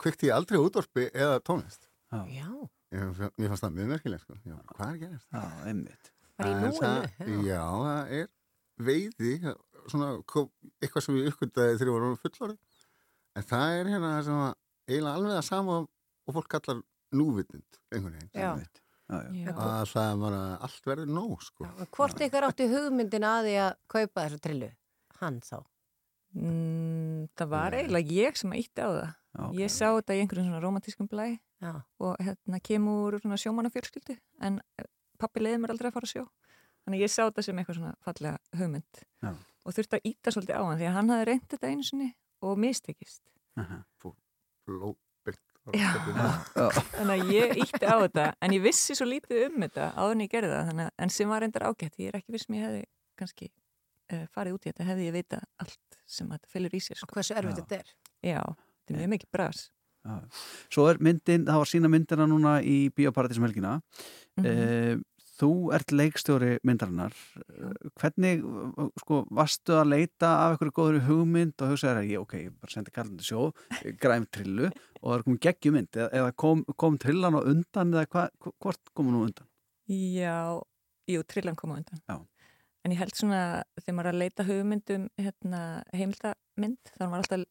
[0.00, 1.88] kvikti ég aldrei útvarpi eða tónlist.
[2.12, 2.48] Já.
[2.88, 4.38] Ég, mér fannst það mjög merkilegt, sko.
[4.48, 5.28] Já, hvað er að gerast?
[5.34, 6.12] Já, einmitt.
[6.38, 7.62] Í En núinu, það- já.
[7.84, 8.28] Það er
[8.88, 9.32] veiði,
[9.90, 10.10] svona,
[10.80, 12.58] eitthvað sem ég uppgöndaði þegar ég var fullorðið.
[13.36, 14.38] En það er hérna það sem
[14.88, 15.76] eiginlega alveg að sama
[16.28, 16.80] og fólk kallar
[17.18, 18.30] núvitund, einhvern veginn.
[18.34, 18.52] Já.
[18.54, 18.80] Einmitt.
[19.08, 19.52] Já, já.
[19.54, 21.68] Að það er bara, allt verður nóg, sko.
[21.96, 24.68] Hvort ykkar átti hugmyndin að því að kaupa þessu trillu?
[25.22, 25.58] Hann þá?
[26.36, 29.14] Mm, það var eiginlega ég sem ítti á það.
[29.38, 29.62] Okay.
[29.62, 31.26] Ég sá þetta í einhverjum svona romantískum blæ
[31.62, 31.72] Já.
[32.04, 34.88] og hérna kemur svona sjómannafjörskildu en eh,
[35.20, 36.24] pappi leiði mér aldrei að fara að sjó.
[36.84, 39.32] Þannig að ég sá þetta sem eitthvað svona fallega hugmynd Já.
[39.64, 42.08] og þurfti að íta svolítið á hann því að hann hafði reynd þetta einu sinni
[42.44, 43.22] og mistekist.
[44.68, 45.07] Flóbert.
[45.74, 50.22] Þannig að ég ítti á þetta en ég vissi svo lítið um þetta áður en
[50.24, 51.96] ég gerði það þannig, að- en sem var reyndar ágætt.
[51.98, 52.84] Ég er ekki viss sem ég hefði
[53.18, 53.48] kannski
[54.12, 57.00] uh, farið út í þetta hefði ég vita allt sem þetta fylgur í sér.
[57.00, 57.10] Sko.
[57.16, 57.92] Hversu erfitt þetta er?
[58.24, 58.40] Já,
[58.86, 59.64] þetta er mjög mikið bras.
[60.08, 60.14] Já.
[60.72, 63.80] Svo er myndin, það var sína myndina núna í Bíóparadísum helgina
[64.38, 64.46] Mhm.
[64.46, 64.96] eh,
[65.38, 67.14] þú ert leikstjóri myndarinnar
[68.00, 68.42] hvernig,
[69.02, 72.74] sko, varstu að leita af einhverju góður hugmynd og hugsaði að ég, ok, ég bara
[72.74, 73.50] sendi kallandi sjó
[74.02, 78.08] græm trillu og það er komið geggjumynd eða, eða kom, kom trillan á undan eða
[78.14, 78.26] hva,
[78.58, 79.48] hvort kom hún á undan?
[79.88, 80.38] Já,
[81.08, 82.02] jú, trillan kom á undan.
[82.04, 82.18] Já.
[82.84, 85.62] En ég held svona, þegar maður er að leita hugmyndum hérna,
[85.92, 87.48] heimildamynd, þá er maður alltaf,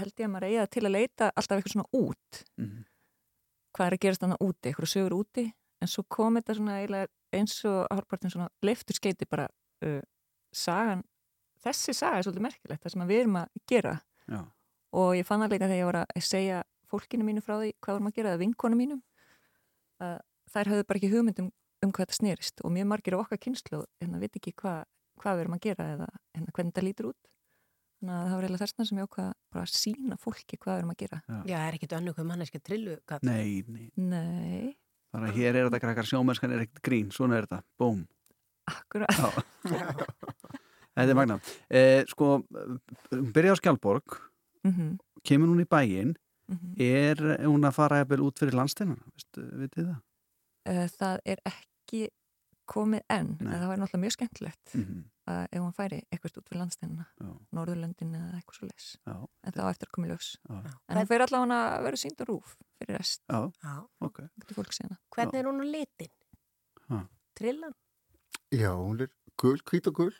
[0.00, 2.44] held ég að maður eiga til að leita alltaf eitthvað svona út.
[2.60, 2.84] Mhm.
[3.74, 5.44] Hvað er að gerast þannig úti, eitthvað sögur úti,
[5.84, 9.48] en svo kom þetta svona eiginlega eins og hálfpartin svona leiftur skeiti bara
[9.84, 10.02] uh,
[10.54, 11.02] sagan,
[11.64, 13.96] þessi saga er svolítið merkilegt, það sem við erum að gera.
[14.30, 14.40] Já.
[14.94, 17.96] Og ég fann það líka þegar ég var að segja fólkinu mínu frá því hvað
[17.98, 19.02] vorum að gera, eða vinkonu mínum,
[20.04, 20.18] að
[20.54, 21.50] þær höfðu bara ekki hugmyndum
[21.84, 24.84] um hvað þetta snerist og mjög margir á okkar kynslu hérna veit ekki hvað,
[25.20, 27.30] hvað við erum að gera eða hérna, hvernig þetta lítur út
[27.98, 30.82] þannig að það var eiginlega þessna sem ég ákvað bara að sína fólki hvað við
[30.82, 31.36] erum að gera Já.
[31.50, 32.62] Já, er ekkit önnu hvað manneski
[35.14, 38.00] Þannig að hér er þetta krakkar sjómennskan er ekkert grín, svona er þetta, búm.
[38.66, 39.44] Akkurat.
[40.94, 41.36] þetta er magna.
[41.70, 42.40] Eh, sko,
[43.12, 44.16] hún byrja á Skjálborg,
[44.64, 44.98] Mhm.
[45.22, 46.14] kemur hún í bæinn,
[46.50, 46.74] Mhm.
[46.80, 47.16] er
[47.46, 49.04] hún að fara jafnvel út fyrir landsteinana,
[49.36, 50.00] vitið það?
[50.66, 52.08] Uh, það er ekki
[52.66, 53.52] komið enn, Nei.
[53.54, 55.04] en það væri náttúrulega mjög skemmtilegt Mhm.
[55.28, 57.06] að ef hún færi eitthvað út fyrir landsteinina
[57.52, 59.16] Norðurlöndin eða eitthvað svo les Já.
[59.44, 60.74] en það á eftir að koma í ljós Já.
[60.88, 63.74] en hún fyrir allavega að vera sínd og rúf fyrir rest Já, Já.
[64.00, 64.18] ok.
[64.40, 66.12] Getur fólk sína Hvernig er hún á litin?
[66.88, 67.08] Ha.
[67.34, 67.74] Trillan?
[68.52, 70.12] Já, hún er gul, hvít og gul.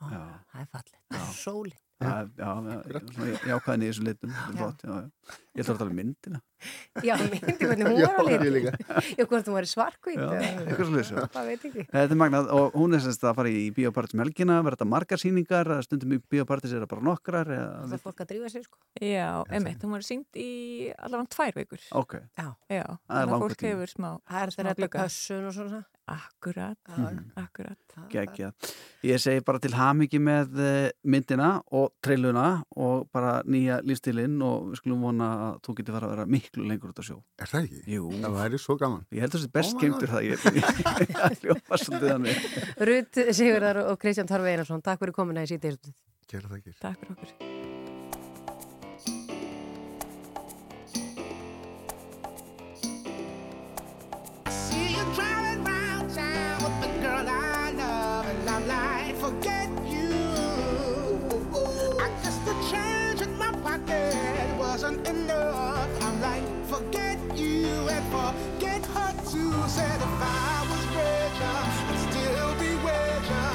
[0.00, 0.40] Já.
[0.52, 1.34] Það er fallið.
[1.34, 1.78] Sólin.
[2.00, 4.30] Já, já, já, svona jákvæðin í þessu litum.
[4.30, 6.40] Ég ætla að tala um myndina.
[7.08, 8.52] Já, myndi hvernig hún var litin.
[8.56, 8.72] líka.
[9.18, 10.20] Já, hvort hún var svarkvít.
[10.20, 11.50] Það.
[11.90, 14.88] Þetta er magnað og hún er semst að fara í biopartis með helgina, verða þetta
[14.92, 17.46] margar sýningar, eða stundum í biopartis er það bara nokkrar.
[17.56, 18.78] eða- Það er fólk að drífa sig, sko.
[19.00, 22.14] Já, emitt, hún var sínd í allavega tvær vikur Ok.
[22.38, 22.54] Já.
[22.70, 25.04] Já, Það er þannig að langur fólk hefur smá Það er þetta glugga.
[25.06, 25.84] pössun og svona.
[26.10, 27.30] Akkurat, Mhm.
[27.38, 27.76] akkurat
[28.10, 28.52] Gekkja.
[29.04, 34.72] Ég segi bara til hamingi með eh, myndina og trailuna og bara nýja lífstilinn og
[34.72, 37.18] við skulum vona að þú getur fara að vera miklu lengur út á sjó.
[37.38, 37.80] Er það ekki?
[37.94, 38.08] Jú.
[38.24, 39.04] Það væri svo gaman.
[39.14, 40.14] Ég held að þetta er best Oh gengtur God.
[40.14, 40.22] það.
[40.26, 42.36] Ég, ég hljópa svolítið þannig.
[42.90, 45.94] Rut Sigurðar og Kristján Tarfi Einarsson, takk fyrir komuna í síðdegisutið.
[46.30, 46.78] Kæra þakkir.
[46.82, 48.40] Takk fyrir okkur.
[54.48, 60.10] See you driving round town with the girl I love, and I'm like, forget you.
[62.04, 64.14] I guess the change in my pocket
[64.58, 65.88] wasn't enough.
[66.80, 69.52] Forget you and forget her too.
[69.68, 71.58] Said if I was richer,
[71.90, 73.48] I'd still be richer.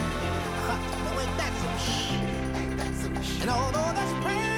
[1.22, 2.12] Ain't that some shh?
[2.56, 3.42] Ain't some shh?
[3.42, 4.55] And although there's pain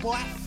[0.00, 0.39] boy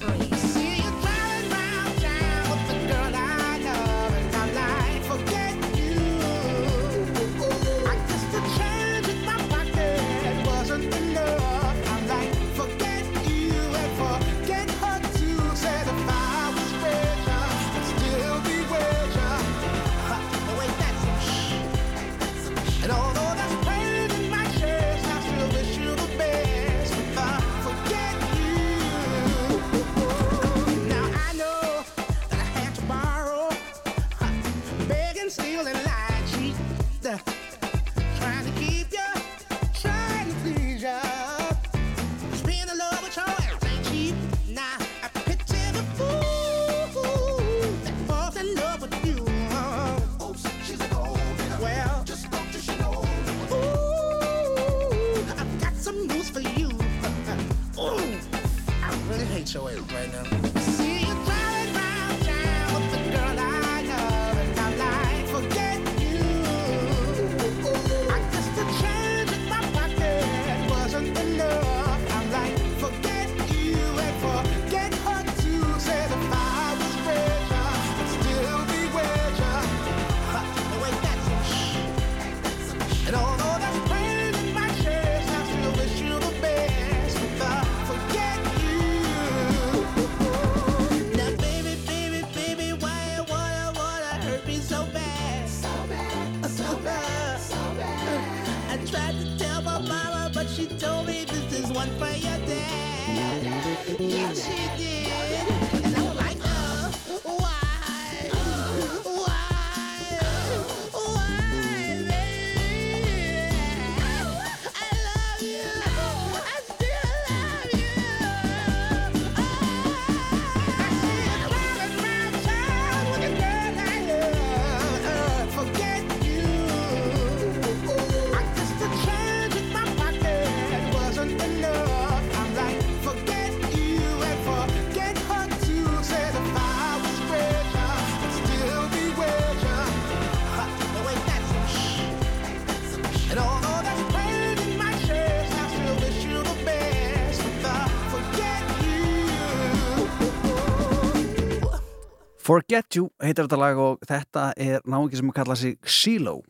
[152.54, 156.44] Forget You heitir þetta lag og þetta er náingi sem kalla sig Silo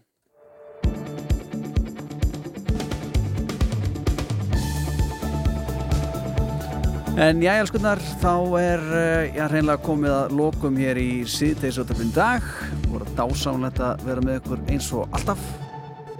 [7.13, 12.51] En já, elskunnar, þá er eh, já, reynilega komið að lokum hér í síðdeisöldafinn dag.
[12.89, 15.47] Voru dásamlegt að vera með ykkur eins og alltaf.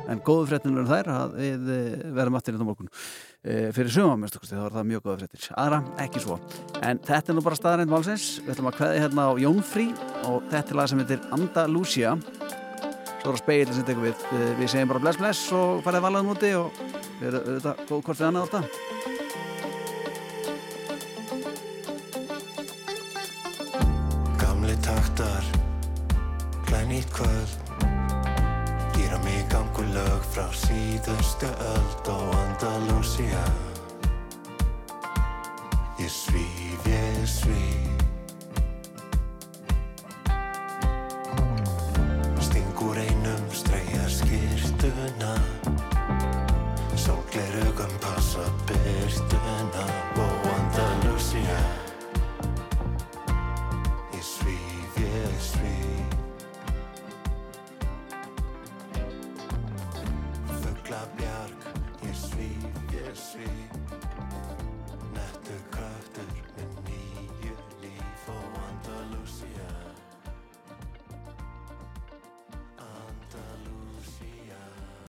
[0.07, 2.93] En góðu fréttinur þær að við eh, verðum aftur hérna á morgun.
[2.93, 5.47] e, fyrir sumamestökusti, þá er það mjög góða fréttir.
[5.59, 6.37] Aðra, ekki svo,
[6.79, 9.87] en þetta er nú bara staðarinn málsins, við ætlum að kveði hérna á Jónfrí
[10.29, 11.25] og þetta er lag sem heitir
[13.31, 16.33] er að speilin sem tekur við, við, við segjum bara bless bless og farið valaðum
[16.33, 16.67] úti og
[17.21, 18.65] við erum auðvitað góð hvort við annað alltaf.
[24.43, 25.43] Gamli taktar,
[26.67, 27.62] glænýtt kvöld
[29.23, 33.43] mig gangu lög frá síðustu öld og Andalúsia
[35.99, 38.03] Ég svíf, ég svíf.
[42.43, 45.35] Stingur einum streyja skýrtuna
[46.95, 49.85] Sólglerugum passa byrtuna
[63.33, 64.12] free.